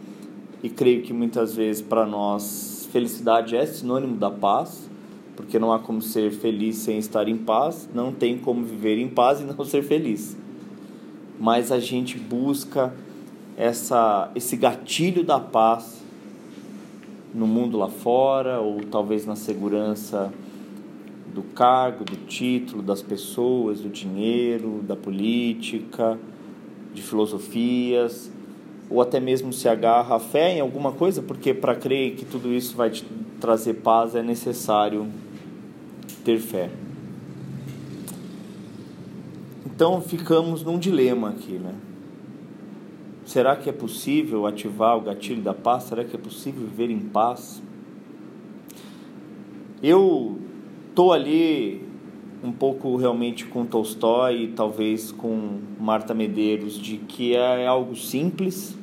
e 0.63 0.69
creio 0.69 1.03
que 1.03 1.13
muitas 1.13 1.55
vezes 1.55 1.83
para 1.83 2.07
nós 2.07 2.89
felicidade 2.93 3.57
é 3.57 3.65
sinônimo 3.65 4.17
da 4.17 4.31
paz 4.31 4.89
porque 5.37 5.59
não 5.59 5.73
há 5.73 5.79
como 5.79 6.03
ser 6.03 6.31
feliz 6.33 6.77
sem 6.77 6.99
estar 6.99 7.29
em 7.29 7.37
paz 7.37 7.89
não 7.95 8.13
tem 8.13 8.37
como 8.37 8.65
viver 8.65 8.99
em 8.99 9.09
paz 9.09 9.41
e 9.41 9.45
não 9.45 9.65
ser 9.65 9.83
feliz. 9.83 10.37
Mas 11.39 11.73
a 11.73 11.81
gente 11.81 12.19
busca 12.19 12.93
essa 13.57 14.31
esse 14.35 14.57
gatilho 14.57 15.25
da 15.25 15.41
paz 15.41 16.03
no 17.35 17.47
mundo 17.47 17.79
lá 17.79 17.89
fora 17.89 18.61
ou 18.61 18.81
talvez 18.85 19.25
na 19.25 19.37
segurança 19.37 20.33
do 21.33 21.43
cargo, 21.43 22.05
do 22.05 22.17
título, 22.27 22.83
das 22.83 23.03
pessoas, 23.03 23.81
do 23.81 23.89
dinheiro, 23.89 24.81
da 24.83 24.97
política, 24.97 26.19
de 26.93 27.03
filosofias, 27.03 28.31
ou 28.91 29.01
até 29.01 29.21
mesmo 29.21 29.53
se 29.53 29.69
agarra 29.69 30.17
a 30.17 30.19
fé 30.19 30.57
em 30.57 30.61
alguma 30.61 30.93
coisa, 30.93 31.23
porque 31.23 31.55
para 31.55 31.75
crer 31.75 32.17
que 32.17 32.25
tudo 32.25 32.53
isso 32.53 32.77
vai 32.77 32.91
te 32.91 33.05
trazer 33.41 33.75
paz 33.75 34.15
é 34.15 34.23
necessário 34.23 35.07
ter 36.25 36.39
fé. 36.39 36.71
Então 39.65 40.01
ficamos 40.01 40.63
num 40.63 40.79
dilema 40.79 41.31
aqui, 41.31 41.53
né? 41.53 41.75
Será 43.25 43.55
que 43.57 43.71
é 43.71 43.73
possível 43.73 44.47
ativar 44.47 44.99
o 44.99 45.01
gatilho 45.01 45.41
da 45.41 45.55
paz? 45.55 45.85
Será 45.85 46.05
que 46.05 46.17
é 46.17 46.19
possível 46.19 46.67
viver 46.67 46.91
em 46.91 46.99
paz? 46.99 47.63
Eu 49.83 50.39
Estou 50.91 51.13
ali 51.13 51.85
um 52.43 52.51
pouco 52.51 52.97
realmente 52.97 53.47
com 53.47 53.65
Tolstói 53.65 54.43
e 54.43 54.49
talvez 54.49 55.13
com 55.13 55.61
Marta 55.79 56.13
Medeiros, 56.13 56.77
de 56.77 56.97
que 56.97 57.37
é 57.37 57.65
algo 57.65 57.95
simples, 57.95 58.77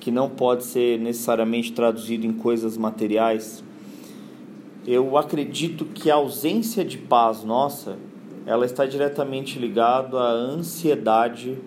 que 0.00 0.10
não 0.10 0.28
pode 0.28 0.64
ser 0.64 0.98
necessariamente 0.98 1.72
traduzido 1.72 2.26
em 2.26 2.32
coisas 2.32 2.76
materiais. 2.76 3.62
Eu 4.86 5.16
acredito 5.16 5.84
que 5.84 6.10
a 6.10 6.14
ausência 6.14 6.84
de 6.84 6.96
paz 6.96 7.44
nossa, 7.44 7.98
ela 8.46 8.64
está 8.64 8.86
diretamente 8.86 9.58
ligada 9.58 10.18
à 10.18 10.30
ansiedade 10.30 11.58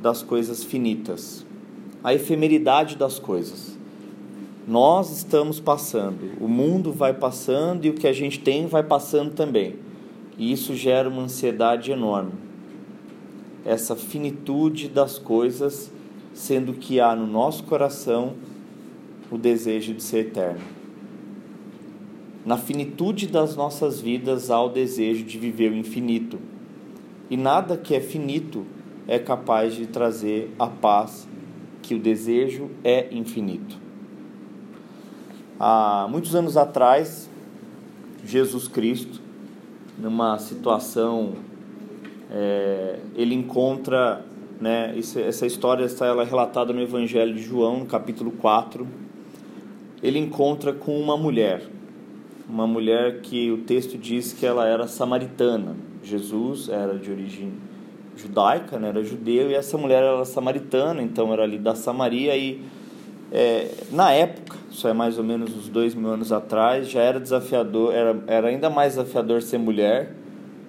das 0.00 0.22
coisas 0.22 0.64
finitas, 0.64 1.46
à 2.02 2.12
efemeridade 2.12 2.96
das 2.96 3.18
coisas. 3.18 3.78
Nós 4.66 5.10
estamos 5.16 5.60
passando, 5.60 6.32
o 6.40 6.48
mundo 6.48 6.92
vai 6.92 7.12
passando 7.12 7.84
e 7.84 7.90
o 7.90 7.94
que 7.94 8.06
a 8.06 8.12
gente 8.12 8.40
tem 8.40 8.66
vai 8.66 8.82
passando 8.82 9.32
também. 9.32 9.76
E 10.38 10.50
isso 10.50 10.74
gera 10.74 11.08
uma 11.08 11.22
ansiedade 11.22 11.92
enorme. 11.92 12.32
Essa 13.64 13.94
finitude 13.94 14.88
das 14.88 15.18
coisas, 15.18 15.91
sendo 16.34 16.74
que 16.74 17.00
há 17.00 17.14
no 17.14 17.26
nosso 17.26 17.64
coração 17.64 18.34
o 19.30 19.38
desejo 19.38 19.94
de 19.94 20.02
ser 20.02 20.26
eterno. 20.26 20.60
Na 22.44 22.56
finitude 22.56 23.28
das 23.28 23.54
nossas 23.54 24.00
vidas 24.00 24.50
há 24.50 24.60
o 24.60 24.68
desejo 24.68 25.24
de 25.24 25.38
viver 25.38 25.70
o 25.70 25.76
infinito. 25.76 26.38
E 27.30 27.36
nada 27.36 27.76
que 27.76 27.94
é 27.94 28.00
finito 28.00 28.66
é 29.06 29.18
capaz 29.18 29.74
de 29.74 29.86
trazer 29.86 30.50
a 30.58 30.66
paz 30.66 31.28
que 31.80 31.94
o 31.94 31.98
desejo 31.98 32.70
é 32.84 33.08
infinito. 33.14 33.76
Há 35.58 36.08
muitos 36.10 36.34
anos 36.34 36.56
atrás, 36.56 37.30
Jesus 38.24 38.66
Cristo, 38.66 39.20
numa 39.98 40.38
situação, 40.38 41.34
é, 42.30 42.98
ele 43.14 43.34
encontra, 43.34 44.24
né, 44.62 44.94
essa 44.96 45.44
história 45.44 45.84
está 45.84 46.06
ela 46.06 46.22
é 46.22 46.24
relatada 46.24 46.72
no 46.72 46.80
Evangelho 46.80 47.34
de 47.34 47.42
João, 47.42 47.80
no 47.80 47.86
capítulo 47.86 48.30
4. 48.30 48.86
Ele 50.00 50.20
encontra 50.20 50.72
com 50.72 51.00
uma 51.00 51.16
mulher, 51.16 51.64
uma 52.48 52.64
mulher 52.64 53.22
que 53.22 53.50
o 53.50 53.58
texto 53.58 53.98
diz 53.98 54.32
que 54.32 54.46
ela 54.46 54.64
era 54.68 54.86
samaritana. 54.86 55.74
Jesus 56.04 56.68
era 56.68 56.96
de 56.96 57.10
origem 57.10 57.54
judaica, 58.16 58.78
né, 58.78 58.90
era 58.90 59.02
judeu, 59.02 59.50
e 59.50 59.54
essa 59.54 59.76
mulher 59.76 60.00
era 60.00 60.24
samaritana, 60.24 61.02
então 61.02 61.32
era 61.32 61.42
ali 61.42 61.58
da 61.58 61.74
Samaria 61.74 62.36
e 62.36 62.62
é, 63.32 63.68
na 63.90 64.12
época, 64.12 64.58
isso 64.70 64.86
é 64.86 64.92
mais 64.92 65.18
ou 65.18 65.24
menos 65.24 65.56
uns 65.56 65.68
dois 65.68 65.92
mil 65.92 66.10
anos 66.10 66.30
atrás, 66.30 66.88
já 66.88 67.00
era 67.00 67.18
desafiador, 67.18 67.92
era, 67.92 68.22
era 68.28 68.48
ainda 68.48 68.70
mais 68.70 68.92
desafiador 68.92 69.42
ser 69.42 69.58
mulher, 69.58 70.12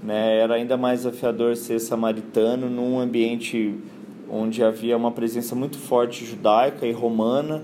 né? 0.03 0.37
era 0.37 0.55
ainda 0.55 0.75
mais 0.77 1.01
desafiador 1.01 1.55
ser 1.55 1.79
samaritano 1.79 2.69
num 2.69 2.99
ambiente 2.99 3.75
onde 4.29 4.63
havia 4.63 4.97
uma 4.97 5.11
presença 5.11 5.55
muito 5.55 5.77
forte 5.77 6.25
judaica 6.25 6.85
e 6.85 6.91
romana. 6.91 7.63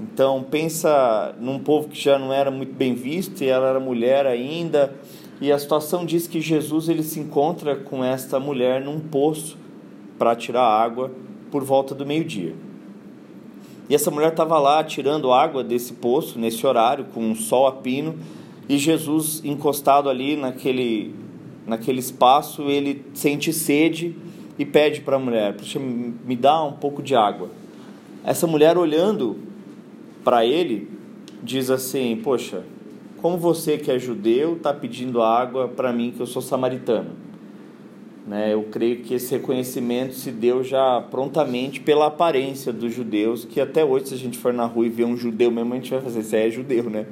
Então 0.00 0.44
pensa 0.48 1.34
num 1.40 1.58
povo 1.58 1.88
que 1.88 2.00
já 2.00 2.18
não 2.18 2.32
era 2.32 2.50
muito 2.50 2.72
bem 2.72 2.94
visto 2.94 3.42
e 3.42 3.46
ela 3.48 3.68
era 3.68 3.80
mulher 3.80 4.26
ainda. 4.26 4.94
E 5.40 5.52
a 5.52 5.58
situação 5.58 6.04
diz 6.04 6.26
que 6.26 6.40
Jesus 6.40 6.88
ele 6.88 7.02
se 7.02 7.20
encontra 7.20 7.76
com 7.76 8.04
esta 8.04 8.40
mulher 8.40 8.80
num 8.80 8.98
poço 8.98 9.56
para 10.18 10.34
tirar 10.34 10.64
água 10.64 11.12
por 11.50 11.62
volta 11.62 11.94
do 11.94 12.04
meio-dia. 12.04 12.54
E 13.88 13.94
essa 13.94 14.10
mulher 14.10 14.30
estava 14.30 14.58
lá 14.58 14.84
tirando 14.84 15.32
água 15.32 15.64
desse 15.64 15.94
poço, 15.94 16.38
nesse 16.38 16.66
horário, 16.66 17.06
com 17.14 17.20
um 17.20 17.34
sol 17.34 17.66
a 17.66 17.72
pino, 17.72 18.16
e 18.68 18.76
Jesus 18.76 19.40
encostado 19.44 20.10
ali 20.10 20.36
naquele, 20.36 21.14
naquele 21.68 22.00
espaço, 22.00 22.62
ele 22.62 23.04
sente 23.12 23.52
sede 23.52 24.16
e 24.58 24.64
pede 24.64 25.02
para 25.02 25.16
a 25.16 25.18
mulher: 25.18 25.54
Puxa, 25.54 25.78
me 25.78 26.34
dá 26.34 26.64
um 26.64 26.72
pouco 26.72 27.02
de 27.02 27.14
água. 27.14 27.50
Essa 28.24 28.46
mulher, 28.46 28.76
olhando 28.76 29.36
para 30.24 30.44
ele, 30.44 30.90
diz 31.42 31.70
assim: 31.70 32.20
Poxa, 32.22 32.64
como 33.18 33.36
você 33.36 33.78
que 33.78 33.90
é 33.90 33.98
judeu 33.98 34.54
está 34.54 34.72
pedindo 34.72 35.22
água 35.22 35.68
para 35.68 35.92
mim 35.92 36.12
que 36.16 36.20
eu 36.20 36.26
sou 36.26 36.42
samaritano? 36.42 37.10
Né? 38.26 38.52
Eu 38.52 38.64
creio 38.64 38.98
que 38.98 39.14
esse 39.14 39.34
reconhecimento 39.34 40.14
se 40.14 40.30
deu 40.30 40.62
já 40.62 41.00
prontamente 41.10 41.80
pela 41.80 42.06
aparência 42.06 42.72
dos 42.72 42.92
judeus, 42.92 43.44
que 43.44 43.58
até 43.58 43.82
hoje, 43.84 44.08
se 44.08 44.14
a 44.14 44.18
gente 44.18 44.36
for 44.36 44.52
na 44.52 44.66
rua 44.66 44.84
e 44.86 44.90
ver 44.90 45.04
um 45.04 45.16
judeu 45.16 45.50
mesmo, 45.50 45.72
a 45.72 45.76
gente 45.76 45.90
vai 45.90 46.00
fazer, 46.00 46.22
você 46.22 46.36
é 46.36 46.50
judeu, 46.50 46.84
né? 46.90 47.06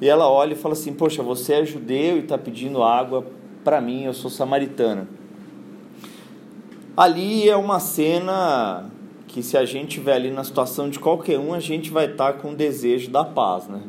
E 0.00 0.08
ela 0.08 0.30
olha 0.30 0.54
e 0.54 0.56
fala 0.56 0.72
assim: 0.72 0.92
Poxa, 0.92 1.22
você 1.22 1.54
é 1.54 1.64
judeu 1.64 2.16
e 2.16 2.20
está 2.20 2.38
pedindo 2.38 2.82
água 2.82 3.26
para 3.64 3.80
mim, 3.80 4.04
eu 4.04 4.14
sou 4.14 4.30
samaritana. 4.30 5.08
Ali 6.96 7.48
é 7.48 7.56
uma 7.56 7.80
cena 7.80 8.90
que, 9.26 9.42
se 9.42 9.56
a 9.56 9.64
gente 9.64 9.88
estiver 9.88 10.14
ali 10.14 10.30
na 10.30 10.44
situação 10.44 10.90
de 10.90 10.98
qualquer 10.98 11.38
um, 11.38 11.54
a 11.54 11.60
gente 11.60 11.90
vai 11.90 12.06
estar 12.06 12.32
tá 12.32 12.38
com 12.38 12.52
o 12.52 12.54
desejo 12.54 13.10
da 13.10 13.24
paz, 13.24 13.68
né? 13.68 13.80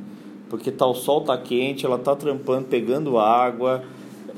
Porque 0.49 0.71
tá, 0.71 0.85
o 0.85 0.93
sol 0.93 1.21
tá 1.21 1.37
quente, 1.37 1.85
ela 1.85 1.97
tá 1.97 2.15
trampando, 2.15 2.67
pegando 2.67 3.17
água 3.17 3.83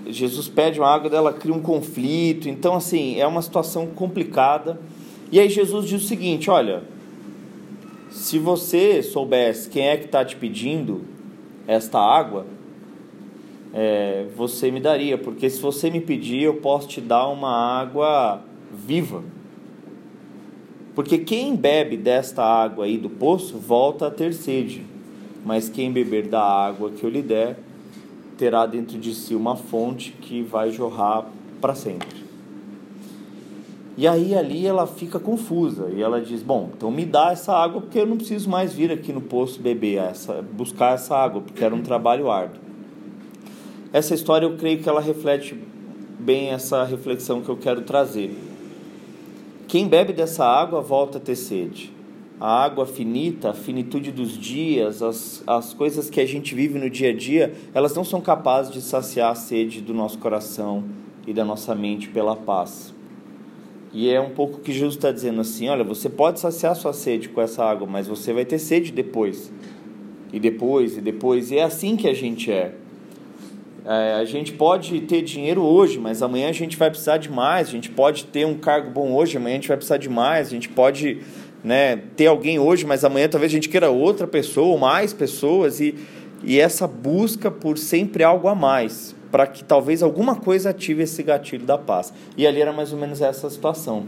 Jesus 0.05 0.49
pede 0.49 0.79
uma 0.79 0.89
água 0.89 1.09
dela, 1.09 1.31
cria 1.31 1.53
um 1.53 1.61
conflito. 1.61 2.49
Então, 2.49 2.75
assim, 2.75 3.19
é 3.19 3.25
uma 3.25 3.41
situação 3.41 3.87
complicada. 3.87 4.79
E 5.31 5.39
aí 5.39 5.49
Jesus 5.49 5.87
diz 5.87 6.03
o 6.03 6.07
seguinte: 6.07 6.49
olha, 6.49 6.83
se 8.09 8.37
você 8.37 9.01
soubesse 9.01 9.69
quem 9.69 9.87
é 9.87 9.97
que 9.97 10.05
está 10.05 10.23
te 10.25 10.35
pedindo 10.35 11.01
esta 11.67 11.99
água, 11.99 12.45
é, 13.73 14.27
você 14.35 14.69
me 14.69 14.79
daria, 14.79 15.17
porque 15.17 15.49
se 15.49 15.59
você 15.59 15.89
me 15.89 15.99
pedir, 15.99 16.43
eu 16.43 16.55
posso 16.55 16.87
te 16.87 17.01
dar 17.01 17.27
uma 17.27 17.49
água 17.49 18.41
viva. 18.71 19.23
Porque 20.93 21.17
quem 21.17 21.55
bebe 21.55 21.97
desta 21.97 22.43
água 22.43 22.85
aí 22.85 22.99
do 22.99 23.09
poço 23.09 23.57
volta 23.57 24.07
a 24.07 24.11
ter 24.11 24.31
sede, 24.33 24.85
mas 25.43 25.67
quem 25.69 25.91
beber 25.91 26.27
da 26.27 26.43
água 26.43 26.91
que 26.91 27.03
eu 27.03 27.09
lhe 27.09 27.23
der 27.23 27.57
terá 28.37 28.65
dentro 28.67 28.99
de 28.99 29.13
si 29.15 29.33
uma 29.33 29.55
fonte 29.55 30.11
que 30.11 30.43
vai 30.43 30.69
jorrar 30.69 31.25
para 31.59 31.73
sempre. 31.73 32.23
E 33.95 34.07
aí 34.07 34.35
ali 34.35 34.65
ela 34.65 34.87
fica 34.87 35.19
confusa 35.19 35.89
e 35.95 36.01
ela 36.01 36.19
diz: 36.19 36.41
Bom, 36.41 36.69
então 36.75 36.89
me 36.91 37.05
dá 37.05 37.31
essa 37.31 37.53
água 37.53 37.81
porque 37.81 37.99
eu 37.99 38.07
não 38.07 38.17
preciso 38.17 38.49
mais 38.49 38.73
vir 38.73 38.91
aqui 38.91 39.13
no 39.13 39.21
poço 39.21 39.61
beber 39.61 39.97
essa, 39.97 40.41
buscar 40.41 40.95
essa 40.95 41.15
água, 41.15 41.41
porque 41.41 41.63
era 41.63 41.73
um 41.73 41.81
trabalho 41.81 42.29
árduo. 42.29 42.62
Essa 43.93 44.15
história 44.15 44.47
eu 44.47 44.57
creio 44.57 44.79
que 44.79 44.89
ela 44.89 44.99
reflete 44.99 45.55
bem 46.19 46.49
essa 46.49 46.83
reflexão 46.83 47.41
que 47.41 47.49
eu 47.49 47.55
quero 47.55 47.83
trazer. 47.83 48.35
Quem 49.67 49.87
bebe 49.87 50.11
dessa 50.11 50.43
água 50.43 50.81
volta 50.81 51.19
a 51.19 51.21
ter 51.21 51.35
sede. 51.35 51.93
A 52.39 52.63
água 52.63 52.87
finita, 52.87 53.51
a 53.51 53.53
finitude 53.53 54.11
dos 54.11 54.35
dias, 54.35 55.03
as, 55.03 55.43
as 55.45 55.75
coisas 55.75 56.09
que 56.09 56.19
a 56.19 56.25
gente 56.25 56.55
vive 56.55 56.79
no 56.79 56.89
dia 56.89 57.11
a 57.11 57.15
dia, 57.15 57.53
elas 57.71 57.95
não 57.95 58.03
são 58.03 58.19
capazes 58.19 58.73
de 58.73 58.81
saciar 58.81 59.31
a 59.31 59.35
sede 59.35 59.79
do 59.79 59.93
nosso 59.93 60.17
coração 60.17 60.83
e 61.27 61.31
da 61.31 61.45
nossa 61.45 61.75
mente 61.75 62.09
pela 62.09 62.35
paz. 62.35 62.95
E 63.93 64.09
é 64.09 64.19
um 64.19 64.31
pouco 64.31 64.59
que 64.59 64.73
Jesus 64.73 64.95
está 64.95 65.11
dizendo 65.11 65.39
assim: 65.39 65.69
olha, 65.69 65.83
você 65.83 66.09
pode 66.09 66.39
saciar 66.39 66.75
sua 66.75 66.93
sede 66.93 67.29
com 67.29 67.39
essa 67.39 67.63
água, 67.63 67.85
mas 67.85 68.07
você 68.07 68.33
vai 68.33 68.43
ter 68.43 68.57
sede 68.57 68.91
depois. 68.91 69.53
E 70.33 70.39
depois, 70.39 70.97
e 70.97 71.01
depois. 71.01 71.51
E 71.51 71.59
é 71.59 71.63
assim 71.63 71.95
que 71.95 72.07
a 72.07 72.13
gente 72.13 72.51
é. 72.51 72.73
É, 73.85 74.13
a 74.13 74.23
gente 74.23 74.53
pode 74.53 75.01
ter 75.01 75.21
dinheiro 75.21 75.61
hoje, 75.61 75.99
mas 75.99 76.21
amanhã 76.21 76.47
a 76.47 76.53
gente 76.53 76.77
vai 76.77 76.89
precisar 76.89 77.17
de 77.17 77.29
mais. 77.29 77.67
A 77.67 77.71
gente 77.71 77.89
pode 77.89 78.25
ter 78.25 78.45
um 78.45 78.55
cargo 78.55 78.89
bom 78.89 79.13
hoje, 79.13 79.35
amanhã 79.35 79.55
a 79.55 79.57
gente 79.57 79.67
vai 79.67 79.75
precisar 79.75 79.97
de 79.97 80.09
mais. 80.09 80.47
A 80.47 80.51
gente 80.51 80.69
pode 80.69 81.19
né, 81.63 81.97
ter 82.15 82.27
alguém 82.27 82.59
hoje, 82.59 82.85
mas 82.85 83.03
amanhã 83.03 83.27
talvez 83.27 83.51
a 83.51 83.55
gente 83.55 83.67
queira 83.67 83.89
outra 83.89 84.25
pessoa 84.25 84.67
ou 84.67 84.77
mais 84.77 85.11
pessoas. 85.11 85.81
E, 85.81 85.95
e 86.43 86.59
essa 86.59 86.87
busca 86.87 87.51
por 87.51 87.77
sempre 87.77 88.23
algo 88.23 88.47
a 88.47 88.55
mais, 88.55 89.13
para 89.29 89.45
que 89.45 89.63
talvez 89.63 90.01
alguma 90.01 90.35
coisa 90.35 90.69
ative 90.69 91.03
esse 91.03 91.21
gatilho 91.21 91.65
da 91.65 91.77
paz. 91.77 92.13
E 92.37 92.47
ali 92.47 92.61
era 92.61 92.71
mais 92.71 92.93
ou 92.93 92.99
menos 92.99 93.21
essa 93.21 93.49
situação. 93.49 94.05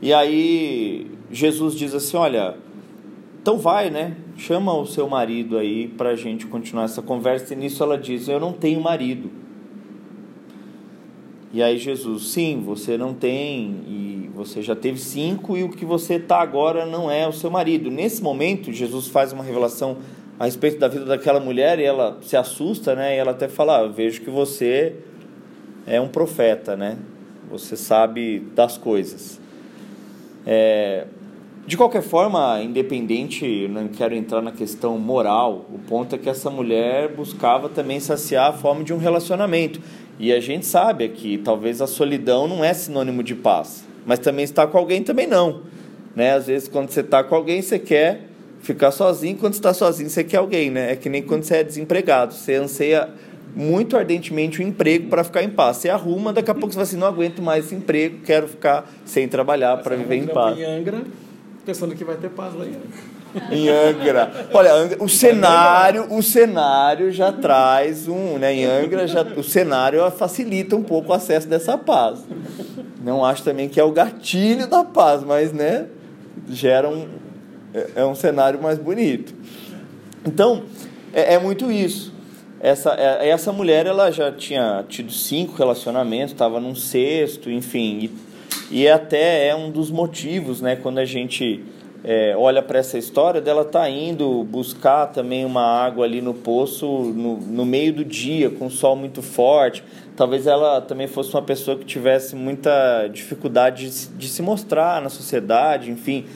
E 0.00 0.12
aí 0.12 1.10
Jesus 1.30 1.74
diz 1.74 1.92
assim: 1.92 2.16
Olha, 2.16 2.54
então 3.44 3.58
vai, 3.58 3.90
né? 3.90 4.16
Chama 4.38 4.72
o 4.72 4.86
seu 4.86 5.06
marido 5.06 5.58
aí 5.58 5.86
para 5.86 6.08
a 6.08 6.16
gente 6.16 6.46
continuar 6.46 6.84
essa 6.84 7.02
conversa. 7.02 7.52
E 7.52 7.56
nisso 7.58 7.82
ela 7.82 7.98
diz: 7.98 8.26
Eu 8.26 8.40
não 8.40 8.54
tenho 8.54 8.80
marido. 8.80 9.30
E 11.52 11.62
aí 11.62 11.76
Jesus, 11.76 12.28
sim, 12.28 12.62
você 12.64 12.96
não 12.96 13.12
tem, 13.12 13.82
e 13.86 14.30
você 14.34 14.62
já 14.62 14.74
teve 14.74 14.98
cinco, 14.98 15.58
e 15.58 15.62
o 15.62 15.68
que 15.68 15.84
você 15.84 16.14
está 16.14 16.40
agora 16.40 16.86
não 16.86 17.10
é 17.10 17.28
o 17.28 17.32
seu 17.34 17.50
marido. 17.50 17.90
Nesse 17.90 18.22
momento, 18.22 18.72
Jesus 18.72 19.08
faz 19.08 19.30
uma 19.30 19.44
revelação 19.44 19.98
a 20.40 20.46
respeito 20.46 20.78
da 20.78 20.88
vida 20.88 21.04
daquela 21.04 21.38
mulher 21.38 21.78
e 21.78 21.84
ela 21.84 22.16
se 22.22 22.38
assusta, 22.38 22.94
né? 22.94 23.14
E 23.14 23.18
ela 23.18 23.32
até 23.32 23.46
fala: 23.46 23.80
ah, 23.80 23.88
Vejo 23.88 24.22
que 24.22 24.30
você 24.30 24.96
é 25.86 26.00
um 26.00 26.08
profeta, 26.08 26.78
né? 26.78 26.96
Você 27.50 27.76
sabe 27.76 28.38
das 28.54 28.78
coisas. 28.78 29.38
É, 30.46 31.08
de 31.66 31.78
qualquer 31.78 32.02
forma, 32.02 32.60
independente, 32.62 33.66
não 33.68 33.88
quero 33.88 34.14
entrar 34.14 34.42
na 34.42 34.52
questão 34.52 34.98
moral, 34.98 35.64
o 35.72 35.78
ponto 35.78 36.14
é 36.14 36.18
que 36.18 36.28
essa 36.28 36.50
mulher 36.50 37.08
buscava 37.14 37.70
também 37.70 37.98
saciar 38.00 38.50
a 38.50 38.52
fome 38.52 38.84
de 38.84 38.92
um 38.92 38.98
relacionamento. 38.98 39.80
E 40.18 40.30
a 40.30 40.40
gente 40.40 40.66
sabe 40.66 41.08
que 41.08 41.38
talvez 41.38 41.80
a 41.80 41.86
solidão 41.86 42.46
não 42.46 42.62
é 42.62 42.74
sinônimo 42.74 43.22
de 43.22 43.34
paz, 43.34 43.84
mas 44.04 44.18
também 44.18 44.44
estar 44.44 44.66
com 44.66 44.76
alguém 44.76 45.02
também 45.02 45.26
não. 45.26 45.62
Né? 46.14 46.34
Às 46.34 46.46
vezes, 46.46 46.68
quando 46.68 46.90
você 46.90 47.00
está 47.00 47.24
com 47.24 47.34
alguém, 47.34 47.62
você 47.62 47.78
quer 47.78 48.28
ficar 48.60 48.90
sozinho, 48.90 49.36
quando 49.36 49.54
está 49.54 49.72
sozinho, 49.72 50.10
você 50.10 50.22
quer 50.22 50.36
alguém. 50.36 50.70
Né? 50.70 50.92
É 50.92 50.96
que 50.96 51.08
nem 51.08 51.22
quando 51.22 51.44
você 51.44 51.56
é 51.56 51.64
desempregado, 51.64 52.34
você 52.34 52.54
anseia 52.54 53.08
muito 53.56 53.96
ardentemente 53.96 54.60
o 54.60 54.64
um 54.64 54.68
emprego 54.68 55.08
para 55.08 55.24
ficar 55.24 55.42
em 55.42 55.50
paz. 55.50 55.78
Você 55.78 55.88
arruma, 55.88 56.32
daqui 56.32 56.50
a 56.50 56.54
pouco 56.54 56.70
você 56.70 56.76
vai 56.76 56.82
assim: 56.84 56.96
não 56.96 57.06
aguento 57.06 57.40
mais 57.40 57.64
esse 57.66 57.74
emprego, 57.74 58.18
quero 58.24 58.48
ficar 58.48 58.88
sem 59.04 59.26
trabalhar 59.26 59.78
para 59.78 59.96
viver 59.96 60.16
em 60.16 60.26
paz. 60.26 60.58
Em 60.58 60.64
Angra, 60.64 61.02
pensando 61.64 61.94
que 61.94 62.04
vai 62.04 62.16
ter 62.16 62.30
paz 62.30 62.54
lá 62.54 62.64
em 62.66 62.74
Angra. 62.74 63.50
Em 63.50 63.68
Angra. 63.68 64.48
Olha, 64.52 64.96
o 65.00 65.08
cenário, 65.08 66.12
o 66.12 66.22
cenário 66.22 67.10
já 67.10 67.32
traz 67.32 68.06
um, 68.06 68.38
né? 68.38 68.54
Em 68.54 68.64
Angra 68.64 69.06
já, 69.06 69.22
o 69.22 69.42
cenário 69.42 70.08
facilita 70.12 70.76
um 70.76 70.82
pouco 70.82 71.10
o 71.10 71.14
acesso 71.14 71.48
dessa 71.48 71.76
paz. 71.76 72.20
Não 73.02 73.24
acho 73.24 73.42
também 73.42 73.68
que 73.68 73.80
é 73.80 73.84
o 73.84 73.92
gatilho 73.92 74.66
da 74.66 74.84
paz, 74.84 75.24
mas 75.24 75.52
né, 75.52 75.86
gera 76.48 76.88
um 76.88 77.08
é, 77.74 77.90
é 77.96 78.04
um 78.04 78.14
cenário 78.14 78.62
mais 78.62 78.78
bonito. 78.78 79.34
Então, 80.24 80.62
é, 81.12 81.34
é 81.34 81.38
muito 81.38 81.70
isso. 81.72 82.14
Essa, 82.60 82.94
é, 82.94 83.28
essa 83.28 83.52
mulher 83.52 83.84
ela 83.84 84.10
já 84.10 84.30
tinha 84.30 84.84
tido 84.88 85.12
cinco 85.12 85.54
relacionamentos, 85.56 86.32
estava 86.32 86.60
num 86.60 86.74
sexto, 86.74 87.50
enfim, 87.50 87.98
e, 88.04 88.10
e 88.70 88.88
até 88.88 89.48
é 89.48 89.54
um 89.54 89.70
dos 89.70 89.90
motivos, 89.90 90.60
né, 90.60 90.76
quando 90.76 90.98
a 90.98 91.04
gente 91.04 91.62
é, 92.06 92.34
olha 92.36 92.62
para 92.62 92.78
essa 92.78 92.98
história 92.98 93.40
dela 93.40 93.64
tá 93.64 93.88
indo 93.88 94.44
buscar 94.44 95.06
também 95.06 95.42
uma 95.42 95.62
água 95.62 96.04
ali 96.04 96.20
no 96.20 96.34
poço 96.34 96.86
no, 96.86 97.38
no 97.38 97.64
meio 97.64 97.94
do 97.94 98.04
dia 98.04 98.50
com 98.50 98.66
o 98.66 98.70
sol 98.70 98.94
muito 98.94 99.22
forte. 99.22 99.82
Talvez 100.14 100.46
ela 100.46 100.82
também 100.82 101.06
fosse 101.06 101.32
uma 101.34 101.40
pessoa 101.40 101.78
que 101.78 101.84
tivesse 101.86 102.36
muita 102.36 103.08
dificuldade 103.08 103.88
de, 103.88 104.08
de 104.18 104.28
se 104.28 104.42
mostrar 104.42 105.00
na 105.00 105.08
sociedade 105.08 105.90
enfim 105.90 106.26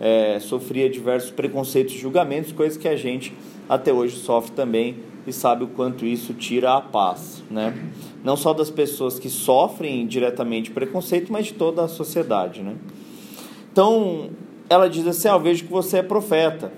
é, 0.00 0.38
sofria 0.40 0.88
diversos 0.88 1.30
preconceitos 1.30 1.92
julgamentos 1.92 2.50
coisas 2.50 2.78
que 2.78 2.88
a 2.88 2.96
gente 2.96 3.34
até 3.68 3.92
hoje 3.92 4.16
sofre 4.16 4.52
também 4.52 4.96
e 5.26 5.32
sabe 5.32 5.62
o 5.64 5.68
quanto 5.68 6.06
isso 6.06 6.32
tira 6.32 6.72
a 6.72 6.80
paz 6.80 7.42
né 7.50 7.74
não 8.22 8.36
só 8.36 8.52
das 8.52 8.70
pessoas 8.70 9.18
que 9.18 9.28
sofrem 9.28 10.06
diretamente 10.06 10.70
preconceito 10.70 11.32
mas 11.32 11.46
de 11.46 11.54
toda 11.54 11.84
a 11.84 11.88
sociedade 11.88 12.62
né 12.62 12.76
então 13.72 14.30
ela 14.68 14.88
diz 14.88 15.06
assim: 15.06 15.28
ah, 15.28 15.32
Eu 15.32 15.40
vejo 15.40 15.64
que 15.64 15.70
você 15.70 15.98
é 15.98 16.02
profeta. 16.02 16.72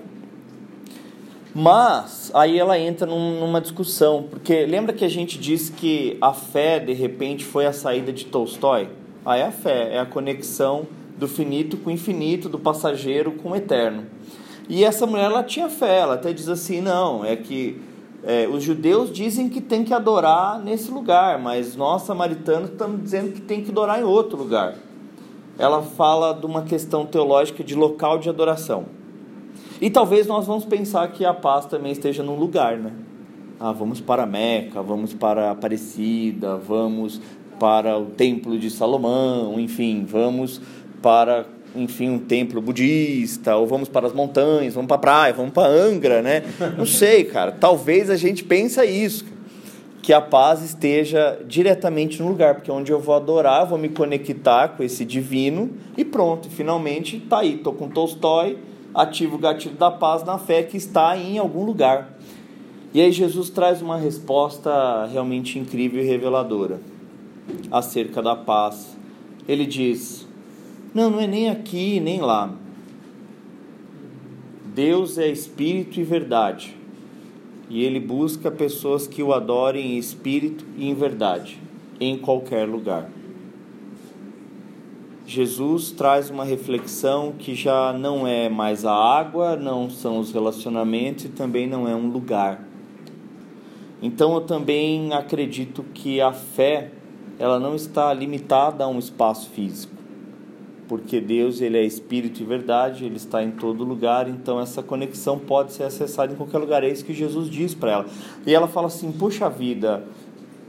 Mas 1.53 2.31
aí 2.33 2.57
ela 2.57 2.79
entra 2.79 3.05
num, 3.05 3.41
numa 3.41 3.59
discussão, 3.59 4.23
porque 4.29 4.65
lembra 4.65 4.93
que 4.93 5.03
a 5.03 5.09
gente 5.09 5.37
disse 5.37 5.73
que 5.73 6.17
a 6.21 6.31
fé 6.31 6.79
de 6.79 6.93
repente 6.93 7.43
foi 7.43 7.65
a 7.65 7.73
saída 7.73 8.13
de 8.13 8.25
Tolstói? 8.25 8.87
Aí 9.25 9.41
é 9.41 9.47
a 9.47 9.51
fé, 9.51 9.95
é 9.95 9.99
a 9.99 10.05
conexão 10.05 10.87
do 11.17 11.27
finito 11.27 11.75
com 11.75 11.89
o 11.89 11.93
infinito, 11.93 12.47
do 12.47 12.57
passageiro 12.57 13.33
com 13.33 13.49
o 13.49 13.55
eterno. 13.55 14.05
E 14.69 14.85
essa 14.85 15.05
mulher 15.05 15.25
ela 15.25 15.43
tinha 15.43 15.67
fé, 15.67 15.99
ela 15.99 16.13
até 16.13 16.31
diz 16.31 16.47
assim: 16.47 16.79
não, 16.79 17.25
é 17.25 17.35
que 17.35 17.81
é, 18.23 18.47
os 18.47 18.63
judeus 18.63 19.11
dizem 19.11 19.49
que 19.49 19.61
tem 19.61 19.83
que 19.83 19.93
adorar 19.93 20.59
nesse 20.59 20.91
lugar, 20.91 21.39
mas 21.39 21.75
nós 21.75 22.03
samaritanos 22.03 22.69
estamos 22.69 23.01
dizendo 23.01 23.33
que 23.33 23.41
tem 23.41 23.63
que 23.63 23.71
adorar 23.71 23.99
em 23.99 24.03
outro 24.03 24.37
lugar 24.37 24.75
ela 25.61 25.83
fala 25.83 26.33
de 26.33 26.45
uma 26.45 26.63
questão 26.63 27.05
teológica 27.05 27.63
de 27.63 27.75
local 27.75 28.17
de 28.17 28.27
adoração. 28.27 28.85
E 29.79 29.91
talvez 29.91 30.25
nós 30.25 30.47
vamos 30.47 30.65
pensar 30.65 31.07
que 31.11 31.23
a 31.23 31.33
paz 31.33 31.67
também 31.67 31.91
esteja 31.91 32.23
num 32.23 32.35
lugar, 32.35 32.77
né? 32.77 32.91
Ah, 33.59 33.71
vamos 33.71 34.01
para 34.01 34.25
Meca, 34.25 34.81
vamos 34.81 35.13
para 35.13 35.51
Aparecida, 35.51 36.57
vamos 36.57 37.21
para 37.59 37.95
o 37.95 38.07
Templo 38.07 38.57
de 38.57 38.71
Salomão, 38.71 39.59
enfim, 39.59 40.03
vamos 40.03 40.59
para, 40.99 41.45
enfim, 41.75 42.09
um 42.09 42.19
templo 42.19 42.61
budista, 42.61 43.55
ou 43.55 43.65
vamos 43.65 43.87
para 43.87 44.07
as 44.07 44.13
montanhas, 44.13 44.73
vamos 44.73 44.87
para 44.87 44.95
a 44.95 44.99
praia, 44.99 45.33
vamos 45.33 45.53
para 45.53 45.67
Angra, 45.67 46.21
né? 46.21 46.43
Não 46.77 46.85
sei, 46.85 47.23
cara. 47.23 47.51
Talvez 47.51 48.09
a 48.09 48.15
gente 48.15 48.43
pense 48.43 48.83
isso 48.85 49.25
que 50.01 50.11
a 50.11 50.19
paz 50.19 50.63
esteja 50.63 51.39
diretamente 51.47 52.21
no 52.21 52.27
lugar, 52.27 52.55
porque 52.55 52.71
é 52.71 52.73
onde 52.73 52.91
eu 52.91 52.99
vou 52.99 53.15
adorar, 53.15 53.65
vou 53.67 53.77
me 53.77 53.87
conectar 53.87 54.69
com 54.69 54.83
esse 54.83 55.05
divino 55.05 55.69
e 55.95 56.03
pronto, 56.03 56.49
finalmente 56.49 57.17
está 57.17 57.39
aí, 57.39 57.55
estou 57.55 57.73
com 57.73 57.87
Tolstói, 57.87 58.57
ativo 58.93 59.35
o 59.35 59.39
gatilho 59.39 59.75
da 59.75 59.91
paz 59.91 60.23
na 60.23 60.37
fé 60.37 60.63
que 60.63 60.75
está 60.75 61.15
em 61.15 61.37
algum 61.37 61.63
lugar. 61.63 62.17
E 62.93 62.99
aí 62.99 63.11
Jesus 63.11 63.49
traz 63.49 63.81
uma 63.81 63.97
resposta 63.97 65.05
realmente 65.05 65.57
incrível 65.57 66.03
e 66.03 66.05
reveladora 66.05 66.81
acerca 67.71 68.21
da 68.21 68.35
paz. 68.35 68.97
Ele 69.47 69.65
diz: 69.65 70.20
Não, 70.93 71.09
não 71.09 71.19
é 71.19 71.27
nem 71.27 71.49
aqui 71.49 71.99
nem 71.99 72.21
lá. 72.21 72.53
Deus 74.73 75.17
é 75.17 75.27
espírito 75.27 75.99
e 75.99 76.03
verdade 76.03 76.81
e 77.71 77.85
ele 77.85 78.01
busca 78.01 78.51
pessoas 78.51 79.07
que 79.07 79.23
o 79.23 79.33
adorem 79.33 79.93
em 79.93 79.97
espírito 79.97 80.65
e 80.75 80.89
em 80.89 80.93
verdade, 80.93 81.57
em 82.01 82.17
qualquer 82.17 82.67
lugar. 82.67 83.09
Jesus 85.25 85.89
traz 85.89 86.29
uma 86.29 86.43
reflexão 86.43 87.31
que 87.31 87.55
já 87.55 87.93
não 87.93 88.27
é 88.27 88.49
mais 88.49 88.83
a 88.83 88.93
água, 88.93 89.55
não 89.55 89.89
são 89.89 90.19
os 90.19 90.33
relacionamentos 90.33 91.23
e 91.23 91.29
também 91.29 91.65
não 91.65 91.87
é 91.87 91.95
um 91.95 92.09
lugar. 92.09 92.61
Então 94.01 94.33
eu 94.33 94.41
também 94.41 95.13
acredito 95.13 95.85
que 95.93 96.19
a 96.19 96.33
fé 96.33 96.91
ela 97.39 97.57
não 97.57 97.73
está 97.73 98.13
limitada 98.13 98.83
a 98.83 98.87
um 98.89 98.99
espaço 98.99 99.49
físico, 99.49 99.95
porque 100.91 101.21
Deus 101.21 101.61
ele 101.61 101.77
é 101.77 101.85
espírito 101.85 102.41
e 102.41 102.45
verdade, 102.45 103.05
ele 103.05 103.15
está 103.15 103.41
em 103.41 103.51
todo 103.51 103.81
lugar, 103.81 104.27
então 104.27 104.59
essa 104.59 104.83
conexão 104.83 105.39
pode 105.39 105.71
ser 105.71 105.83
acessada 105.83 106.33
em 106.33 106.35
qualquer 106.35 106.57
lugar. 106.57 106.83
É 106.83 106.89
isso 106.89 107.05
que 107.05 107.13
Jesus 107.13 107.49
diz 107.49 107.73
para 107.73 107.91
ela. 107.93 108.05
E 108.45 108.53
ela 108.53 108.67
fala 108.67 108.87
assim: 108.87 109.09
puxa 109.09 109.49
vida, 109.49 110.03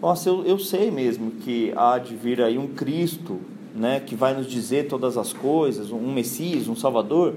nossa, 0.00 0.28
eu, 0.28 0.44
eu 0.44 0.61
sei 0.61 0.92
mesmo 0.92 1.32
que 1.32 1.72
há 1.74 1.98
de 1.98 2.14
vir 2.14 2.40
aí 2.40 2.56
um 2.56 2.68
Cristo, 2.68 3.40
né, 3.74 3.98
que 3.98 4.14
vai 4.14 4.32
nos 4.32 4.46
dizer 4.46 4.87
todas 4.87 5.18
as 5.18 5.32
coisas, 5.32 5.90
um 5.90 6.12
Messias, 6.12 6.68
um 6.68 6.76
Salvador. 6.76 7.35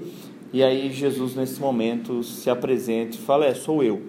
E 0.52 0.62
aí 0.62 0.92
Jesus 0.92 1.34
nesse 1.34 1.60
momento 1.60 2.22
se 2.22 2.48
apresenta 2.48 3.16
e 3.16 3.18
fala: 3.18 3.46
é, 3.46 3.54
sou 3.54 3.82
eu. 3.82 4.00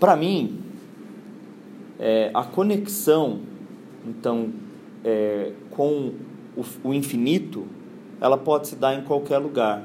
Para 0.00 0.16
mim, 0.16 0.58
é, 2.00 2.32
a 2.34 2.42
conexão, 2.42 3.42
então, 4.04 4.48
é, 5.04 5.52
com 5.70 6.12
o, 6.56 6.64
o 6.84 6.94
infinito, 6.94 7.66
ela 8.20 8.36
pode 8.36 8.68
se 8.68 8.76
dar 8.76 8.94
em 8.94 9.02
qualquer 9.02 9.38
lugar, 9.38 9.82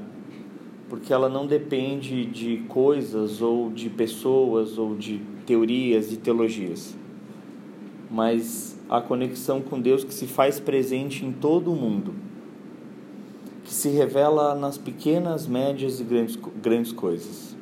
porque 0.90 1.14
ela 1.14 1.30
não 1.30 1.48
depende 1.48 2.26
de 2.26 2.58
coisas 2.68 3.42
ou 3.42 3.70
de 3.70 3.90
pessoas 3.90 4.78
ou 4.78 4.96
de 4.96 5.22
teorias 5.46 6.12
e 6.12 6.18
teologias, 6.18 6.96
mas 8.10 8.78
a 8.90 9.02
conexão 9.02 9.62
com 9.62 9.80
Deus 9.80 10.04
que 10.04 10.14
se 10.14 10.28
faz 10.28 10.60
presente 10.60 11.26
em 11.26 11.32
todo 11.32 11.72
o 11.72 11.76
mundo, 11.76 12.14
que 13.64 13.74
se 13.74 13.90
revela 13.90 14.54
nas 14.54 14.78
pequenas, 14.78 15.48
médias 15.48 16.00
e 16.00 16.04
grandes, 16.04 16.38
grandes 16.62 16.92
coisas. 16.92 17.56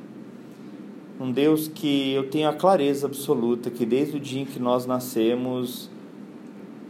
Um 1.20 1.32
Deus 1.32 1.68
que 1.68 2.12
eu 2.12 2.30
tenho 2.30 2.50
a 2.50 2.54
clareza 2.54 3.08
absoluta 3.08 3.70
que 3.70 3.86
desde 3.86 4.18
o 4.18 4.20
dia 4.20 4.42
em 4.42 4.46
que 4.46 4.60
nós 4.60 4.86
nascemos 4.86 5.90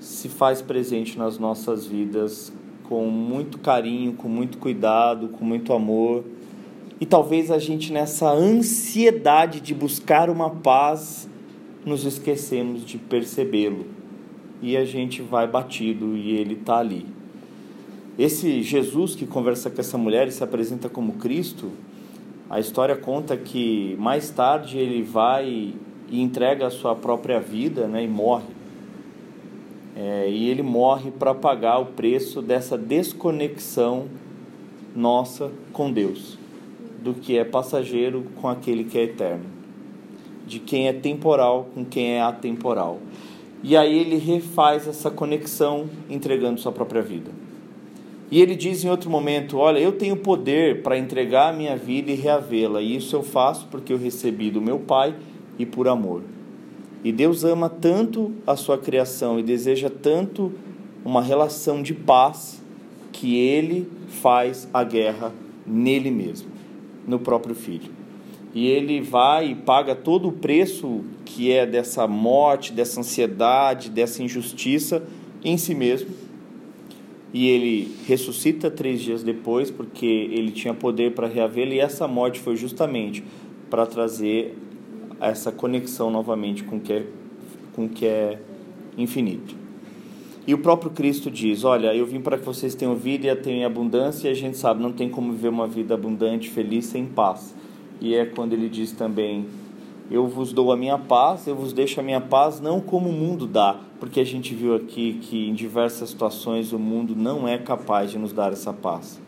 se 0.03 0.27
faz 0.27 0.61
presente 0.61 1.17
nas 1.17 1.39
nossas 1.39 1.85
vidas 1.85 2.51
com 2.83 3.05
muito 3.07 3.57
carinho, 3.57 4.13
com 4.13 4.27
muito 4.27 4.57
cuidado, 4.57 5.29
com 5.29 5.45
muito 5.45 5.71
amor. 5.71 6.25
E 6.99 7.05
talvez 7.05 7.49
a 7.49 7.57
gente 7.57 7.93
nessa 7.93 8.29
ansiedade 8.29 9.61
de 9.61 9.73
buscar 9.73 10.29
uma 10.29 10.49
paz 10.49 11.29
nos 11.85 12.05
esquecemos 12.05 12.85
de 12.85 12.97
percebê-lo. 12.97 13.85
E 14.61 14.75
a 14.75 14.83
gente 14.83 15.21
vai 15.21 15.47
batido 15.47 16.17
e 16.17 16.31
ele 16.35 16.55
está 16.55 16.79
ali. 16.79 17.05
Esse 18.19 18.61
Jesus 18.61 19.15
que 19.15 19.25
conversa 19.25 19.69
com 19.69 19.79
essa 19.79 19.97
mulher 19.97 20.27
e 20.27 20.31
se 20.31 20.43
apresenta 20.43 20.89
como 20.89 21.13
Cristo, 21.13 21.71
a 22.49 22.59
história 22.59 22.95
conta 22.95 23.37
que 23.37 23.95
mais 23.97 24.29
tarde 24.29 24.77
ele 24.77 25.01
vai 25.01 25.73
e 26.09 26.21
entrega 26.21 26.67
a 26.67 26.69
sua 26.69 26.93
própria 26.93 27.39
vida 27.39 27.87
né, 27.87 28.03
e 28.03 28.07
morre. 28.07 28.62
É, 29.95 30.27
e 30.29 30.49
ele 30.49 30.63
morre 30.63 31.12
para 31.12 31.36
pagar 31.36 31.79
o 31.79 31.88
preço 31.88 32.41
dessa 32.41 32.77
desconexão 32.77 34.08
nossa 34.95 35.51
com 35.71 35.91
Deus, 35.91 36.38
do 37.01 37.13
que 37.13 37.38
é 37.38 37.43
passageiro 37.43 38.25
com 38.41 38.47
aquele 38.47 38.84
que 38.84 38.97
é 38.97 39.03
eterno, 39.03 39.45
de 40.47 40.60
quem 40.60 40.88
é 40.88 40.93
temporal 40.93 41.69
com 41.73 41.86
quem 41.86 42.15
é 42.15 42.21
atemporal. 42.21 42.99
E 43.63 43.77
aí 43.77 43.97
ele 43.97 44.17
refaz 44.17 44.88
essa 44.88 45.10
conexão 45.10 45.88
entregando 46.10 46.60
sua 46.60 46.71
própria 46.71 47.01
vida. 47.01 47.32
E 48.29 48.41
ele 48.41 48.56
diz 48.56 48.84
em 48.84 48.89
outro 48.89 49.10
momento: 49.10 49.58
Olha, 49.58 49.79
eu 49.79 49.91
tenho 49.91 50.17
poder 50.17 50.82
para 50.82 50.97
entregar 50.97 51.49
a 51.49 51.53
minha 51.53 51.77
vida 51.77 52.12
e 52.12 52.15
reavê-la, 52.15 52.82
e 52.82 52.95
isso 52.95 53.15
eu 53.15 53.23
faço 53.23 53.67
porque 53.69 53.93
eu 53.93 53.97
recebi 53.97 54.49
do 54.49 54.60
meu 54.60 54.79
Pai 54.79 55.15
e 55.58 55.65
por 55.65 55.88
amor. 55.88 56.23
E 57.03 57.11
Deus 57.11 57.43
ama 57.43 57.69
tanto 57.69 58.31
a 58.47 58.55
sua 58.55 58.77
criação 58.77 59.39
e 59.39 59.43
deseja 59.43 59.89
tanto 59.89 60.53
uma 61.03 61.21
relação 61.21 61.81
de 61.81 61.93
paz 61.93 62.61
que 63.11 63.35
ele 63.35 63.87
faz 64.07 64.67
a 64.73 64.83
guerra 64.83 65.33
nele 65.65 66.09
mesmo, 66.09 66.49
no 67.07 67.19
próprio 67.19 67.53
filho. 67.53 67.91
E 68.53 68.67
ele 68.67 69.01
vai 69.01 69.51
e 69.51 69.55
paga 69.55 69.95
todo 69.95 70.29
o 70.29 70.31
preço 70.31 71.03
que 71.25 71.51
é 71.51 71.65
dessa 71.65 72.07
morte, 72.07 72.71
dessa 72.71 72.99
ansiedade, 72.99 73.89
dessa 73.89 74.23
injustiça 74.23 75.03
em 75.43 75.57
si 75.57 75.75
mesmo 75.75 76.23
e 77.33 77.49
ele 77.49 77.95
ressuscita 78.05 78.69
três 78.69 79.01
dias 79.01 79.23
depois, 79.23 79.71
porque 79.71 80.05
ele 80.05 80.51
tinha 80.51 80.73
poder 80.73 81.13
para 81.13 81.27
reavê-lo, 81.27 81.73
e 81.73 81.79
essa 81.79 82.07
morte 82.07 82.39
foi 82.39 82.55
justamente 82.55 83.23
para 83.71 83.87
trazer 83.87 84.55
essa 85.29 85.51
conexão 85.51 86.12
novamente 86.12 86.63
com 86.63 86.77
o 86.77 86.79
que 86.79 86.93
é, 86.93 87.07
com 87.73 87.86
o 87.86 87.89
que 87.89 88.05
é 88.05 88.39
infinito. 88.97 89.55
E 90.45 90.53
o 90.53 90.57
próprio 90.57 90.91
Cristo 90.91 91.31
diz: 91.31 91.63
Olha, 91.63 91.95
eu 91.95 92.05
vim 92.05 92.19
para 92.19 92.38
que 92.38 92.45
vocês 92.45 92.75
tenham 92.75 92.95
vida 92.95 93.27
e 93.27 93.36
tenham 93.36 93.65
abundância, 93.65 94.27
e 94.27 94.31
a 94.31 94.36
gente 94.36 94.57
sabe, 94.57 94.81
não 94.81 94.91
tem 94.91 95.09
como 95.09 95.31
viver 95.31 95.49
uma 95.49 95.67
vida 95.67 95.93
abundante, 95.93 96.49
feliz, 96.49 96.86
sem 96.86 97.05
paz. 97.05 97.55
E 98.01 98.13
é 98.13 98.25
quando 98.25 98.53
ele 98.53 98.67
diz 98.67 98.91
também: 98.91 99.45
eu 100.12 100.27
vos 100.27 100.51
dou 100.51 100.71
a 100.71 100.77
minha 100.77 100.97
paz, 100.97 101.47
eu 101.47 101.55
vos 101.55 101.71
deixo 101.71 101.99
a 101.99 102.03
minha 102.03 102.19
paz, 102.19 102.59
não 102.59 102.81
como 102.81 103.09
o 103.09 103.13
mundo 103.13 103.47
dá, 103.47 103.79
porque 103.99 104.19
a 104.19 104.25
gente 104.25 104.53
viu 104.53 104.75
aqui 104.75 105.13
que 105.21 105.47
em 105.47 105.53
diversas 105.53 106.09
situações 106.09 106.73
o 106.73 106.79
mundo 106.79 107.15
não 107.15 107.47
é 107.47 107.57
capaz 107.57 108.12
de 108.12 108.17
nos 108.17 108.33
dar 108.33 108.51
essa 108.51 108.73
paz. 108.73 109.21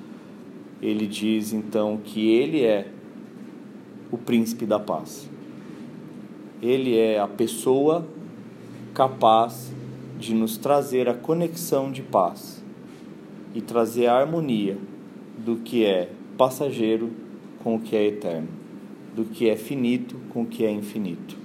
Ele 0.81 1.07
diz 1.07 1.53
então 1.53 1.97
que 2.03 2.29
ele 2.29 2.63
é 2.63 2.87
o 4.11 4.17
príncipe 4.17 4.65
da 4.65 4.77
paz. 4.77 5.29
Ele 6.65 6.97
é 6.97 7.19
a 7.19 7.27
pessoa 7.27 8.05
capaz 8.93 9.71
de 10.17 10.33
nos 10.33 10.57
trazer 10.57 11.07
a 11.09 11.13
conexão 11.13 11.91
de 11.91 12.01
paz 12.01 12.63
e 13.53 13.61
trazer 13.61 14.07
a 14.07 14.17
harmonia 14.17 14.77
do 15.37 15.57
que 15.57 15.85
é 15.85 16.09
passageiro 16.37 17.11
com 17.63 17.75
o 17.75 17.79
que 17.79 17.95
é 17.95 18.05
eterno 18.05 18.65
do 19.15 19.23
que 19.23 19.49
é 19.49 19.55
finito 19.55 20.17
com 20.29 20.41
o 20.41 20.45
que 20.45 20.65
é 20.65 20.71
infinito. 20.71 21.37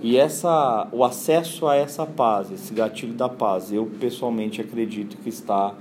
E 0.00 0.16
essa, 0.16 0.88
o 0.92 1.04
acesso 1.04 1.66
a 1.66 1.74
essa 1.74 2.06
paz, 2.06 2.50
esse 2.50 2.72
gatilho 2.72 3.12
da 3.12 3.28
paz, 3.28 3.72
eu 3.72 3.86
pessoalmente 4.00 4.60
acredito 4.60 5.16
que 5.18 5.28
está 5.28 5.74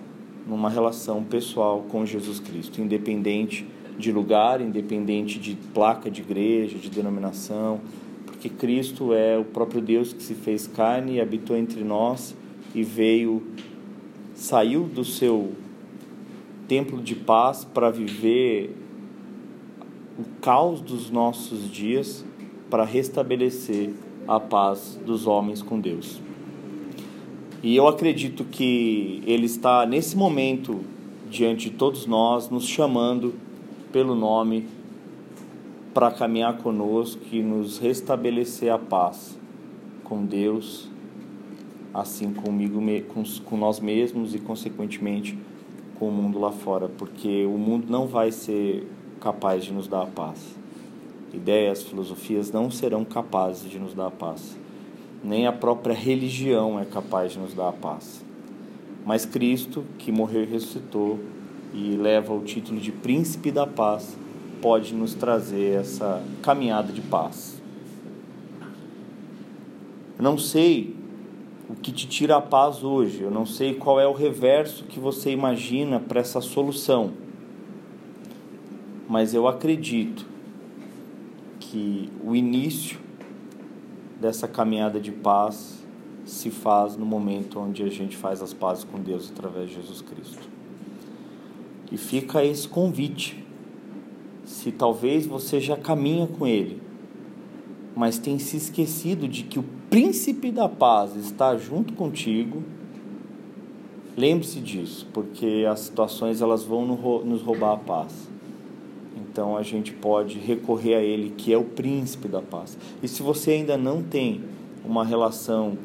numa 0.45 0.69
relação 0.69 1.23
pessoal 1.23 1.85
com 1.87 2.05
Jesus 2.05 2.39
Cristo, 2.39 2.81
independente 2.81 3.65
de 3.97 4.11
lugar, 4.11 4.61
independente 4.61 5.39
de 5.39 5.55
placa 5.73 6.09
de 6.09 6.21
igreja, 6.21 6.77
de 6.77 6.89
denominação, 6.89 7.81
porque 8.25 8.49
Cristo 8.49 9.13
é 9.13 9.37
o 9.37 9.43
próprio 9.43 9.81
Deus 9.81 10.13
que 10.13 10.21
se 10.21 10.35
fez 10.35 10.67
carne 10.67 11.15
e 11.15 11.21
habitou 11.21 11.57
entre 11.57 11.83
nós 11.83 12.35
e 12.75 12.83
veio, 12.83 13.41
saiu 14.35 14.83
do 14.83 15.03
seu 15.03 15.51
templo 16.67 17.01
de 17.01 17.15
paz 17.15 17.65
para 17.65 17.89
viver 17.89 18.75
o 20.19 20.23
caos 20.41 20.81
dos 20.81 21.09
nossos 21.09 21.71
dias 21.71 22.23
para 22.69 22.83
restabelecer 22.83 23.91
a 24.27 24.39
paz 24.39 24.99
dos 25.05 25.25
homens 25.25 25.61
com 25.61 25.79
Deus. 25.79 26.21
E 27.63 27.75
eu 27.75 27.87
acredito 27.87 28.43
que 28.43 29.21
Ele 29.25 29.45
está 29.45 29.85
nesse 29.85 30.15
momento 30.15 30.81
diante 31.29 31.69
de 31.69 31.75
todos 31.75 32.05
nós, 32.05 32.49
nos 32.49 32.67
chamando 32.67 33.33
pelo 33.91 34.15
nome 34.15 34.67
para 35.93 36.11
caminhar 36.11 36.57
conosco 36.57 37.21
e 37.31 37.41
nos 37.41 37.79
restabelecer 37.79 38.71
a 38.71 38.77
paz 38.77 39.37
com 40.03 40.25
Deus, 40.25 40.89
assim 41.93 42.31
comigo, 42.33 42.79
com, 43.07 43.23
com 43.43 43.57
nós 43.57 43.79
mesmos 43.79 44.35
e, 44.35 44.39
consequentemente, 44.39 45.37
com 45.97 46.09
o 46.09 46.11
mundo 46.11 46.39
lá 46.39 46.51
fora, 46.51 46.87
porque 46.87 47.45
o 47.45 47.57
mundo 47.57 47.87
não 47.89 48.05
vai 48.05 48.31
ser 48.31 48.87
capaz 49.19 49.65
de 49.65 49.73
nos 49.73 49.87
dar 49.87 50.03
a 50.03 50.05
paz. 50.05 50.55
Ideias, 51.33 51.83
filosofias 51.83 52.51
não 52.51 52.71
serão 52.71 53.03
capazes 53.03 53.69
de 53.69 53.79
nos 53.79 53.93
dar 53.93 54.07
a 54.07 54.11
paz. 54.11 54.57
Nem 55.23 55.47
a 55.47 55.51
própria 55.51 55.93
religião 55.93 56.79
é 56.79 56.85
capaz 56.85 57.33
de 57.33 57.39
nos 57.39 57.53
dar 57.53 57.69
a 57.69 57.73
paz. 57.73 58.23
Mas 59.05 59.25
Cristo, 59.25 59.83
que 59.97 60.11
morreu 60.11 60.43
e 60.43 60.45
ressuscitou 60.45 61.19
e 61.73 61.95
leva 61.95 62.33
o 62.33 62.41
título 62.41 62.79
de 62.79 62.91
Príncipe 62.91 63.51
da 63.51 63.67
Paz, 63.67 64.17
pode 64.61 64.93
nos 64.93 65.13
trazer 65.13 65.79
essa 65.79 66.23
caminhada 66.41 66.91
de 66.91 67.01
paz. 67.01 67.61
Eu 70.17 70.23
não 70.23 70.37
sei 70.37 70.95
o 71.69 71.75
que 71.75 71.91
te 71.91 72.07
tira 72.07 72.37
a 72.37 72.41
paz 72.41 72.83
hoje, 72.83 73.21
eu 73.21 73.29
não 73.29 73.45
sei 73.45 73.75
qual 73.75 73.99
é 73.99 74.07
o 74.07 74.13
reverso 74.13 74.85
que 74.85 74.99
você 74.99 75.31
imagina 75.31 75.99
para 75.99 76.19
essa 76.19 76.41
solução 76.41 77.11
mas 79.07 79.33
eu 79.33 79.47
acredito 79.47 80.25
que 81.59 82.09
o 82.23 82.35
início 82.35 82.99
dessa 84.19 84.47
caminhada 84.47 84.99
de 84.99 85.11
paz 85.11 85.83
se 86.25 86.49
faz 86.49 86.97
no 86.97 87.05
momento 87.05 87.59
onde 87.59 87.83
a 87.83 87.89
gente 87.89 88.17
faz 88.17 88.41
as 88.41 88.53
pazes 88.53 88.83
com 88.83 88.99
Deus 88.99 89.31
através 89.31 89.69
de 89.69 89.75
Jesus 89.75 90.01
Cristo. 90.01 90.56
E 91.91 91.97
fica 91.97 92.43
esse 92.43 92.67
convite. 92.67 93.43
se 94.45 94.71
talvez 94.71 95.25
você 95.25 95.59
já 95.59 95.75
caminha 95.75 96.25
com 96.25 96.47
Ele, 96.47 96.81
mas 97.93 98.17
tem 98.17 98.39
se 98.39 98.55
esquecido 98.55 99.27
de 99.27 99.43
que 99.43 99.59
o 99.59 99.65
príncipe 99.89 100.51
da 100.51 100.69
paz 100.69 101.15
está 101.15 101.57
junto 101.57 101.93
contigo, 101.93 102.63
lembre-se 104.15 104.59
disso, 104.61 105.07
porque 105.11 105.65
as 105.69 105.81
situações 105.81 106.41
elas 106.41 106.63
vão 106.63 106.85
nos 107.25 107.41
roubar 107.41 107.73
a 107.73 107.77
paz. 107.77 108.29
Então 109.15 109.57
a 109.57 109.63
gente 109.63 109.91
pode 109.91 110.39
recorrer 110.39 110.95
a 110.95 111.01
Ele, 111.01 111.33
que 111.35 111.51
é 111.51 111.57
o 111.57 111.63
príncipe 111.63 112.27
da 112.27 112.41
paz. 112.41 112.77
E 113.03 113.07
se 113.07 113.21
você 113.21 113.51
ainda 113.51 113.77
não 113.77 114.01
tem 114.01 114.41
uma 114.85 115.03
relação 115.03 115.77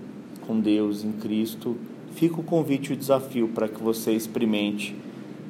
com 0.47 0.61
Deus 0.61 1.03
em 1.03 1.13
Cristo, 1.13 1.77
fica 2.13 2.41
o 2.41 2.45
convite 2.45 2.91
e 2.91 2.93
o 2.95 2.97
desafio 2.97 3.49
para 3.49 3.69
que 3.69 3.83
você 3.83 4.13
experimente 4.13 4.95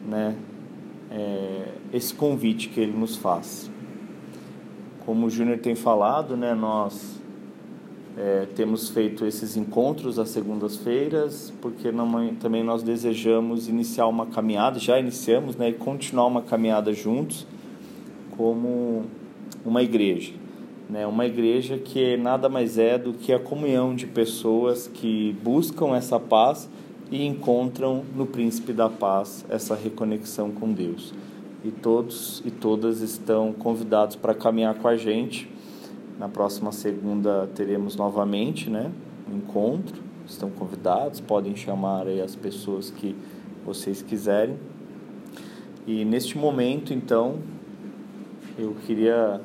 né, 0.07 0.35
é, 1.11 1.69
esse 1.93 2.15
convite 2.15 2.69
que 2.69 2.81
Ele 2.81 2.93
nos 2.93 3.17
faz. 3.17 3.71
Como 5.05 5.27
o 5.27 5.31
Júnior 5.31 5.59
tem 5.59 5.75
falado, 5.75 6.37
né, 6.37 6.55
nós 6.55 7.21
é, 8.17 8.47
temos 8.55 8.91
feito 8.91 9.25
esses 9.25 9.57
encontros 9.57 10.19
às 10.19 10.29
segundas-feiras, 10.29 11.53
porque 11.61 11.91
também 12.41 12.63
nós 12.63 12.83
desejamos 12.83 13.69
iniciar 13.69 14.07
uma 14.07 14.27
caminhada, 14.27 14.79
já 14.79 14.99
iniciamos, 14.99 15.57
né, 15.57 15.71
e 15.71 15.73
continuar 15.73 16.27
uma 16.27 16.43
caminhada 16.43 16.93
juntos 16.93 17.47
como 18.37 19.05
uma 19.65 19.83
igreja. 19.83 20.33
Né, 20.91 21.07
uma 21.07 21.25
igreja 21.25 21.79
que 21.79 22.17
nada 22.19 22.49
mais 22.49 22.77
é 22.77 22.99
do 22.99 23.15
que 23.15 23.33
a 23.33 23.39
comunhão 23.39 23.95
de 23.95 24.07
pessoas 24.07 24.87
que 24.87 25.35
buscam 25.43 25.97
essa 25.97 26.21
paz 26.21 26.69
e 27.13 27.27
encontram 27.27 28.03
no 28.17 28.27
Príncipe 28.27 28.73
da 28.73 28.89
Paz 28.89 29.45
essa 29.51 29.77
reconexão 29.77 30.51
com 30.51 30.73
Deus 30.73 31.13
e 31.63 31.71
todos 31.71 32.43
e 32.45 32.51
todas 32.51 33.03
estão 33.03 33.53
convidados 33.53 34.17
para 34.17 34.35
caminhar 34.35 34.75
com 34.75 34.89
a 34.89 34.97
gente. 34.97 35.49
Na 36.19 36.29
próxima 36.29 36.73
segunda 36.73 37.49
teremos 37.55 37.95
novamente, 37.95 38.71
né, 38.71 38.91
um 39.31 39.37
encontro. 39.37 40.03
Estão 40.27 40.49
convidados, 40.49 41.21
podem 41.21 41.55
chamar 41.55 42.07
aí 42.07 42.21
as 42.21 42.35
pessoas 42.35 42.91
que 42.91 43.15
vocês 43.67 44.01
quiserem. 44.01 44.57
E 45.87 46.05
neste 46.05 46.39
momento, 46.39 46.95
então, 46.95 47.39
eu 48.57 48.75
queria 48.87 49.41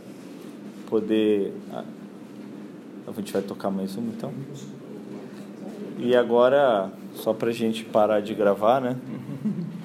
poder 0.88 1.54
a 3.08 3.12
gente 3.14 3.32
vai 3.32 3.42
tocar 3.42 3.72
mais 3.72 3.96
uma 3.96 4.10
então. 4.10 4.34
E 5.98 6.16
agora, 6.16 6.92
só 7.18 7.34
para 7.34 7.50
a 7.50 7.54
gente 7.54 7.84
parar 7.84 8.22
de 8.22 8.34
gravar, 8.34 8.80
né? 8.80 8.96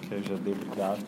Que 0.08 0.14
eu 0.14 0.22
já 0.22 0.34
dei 0.36 0.52
obrigado. 0.52 1.00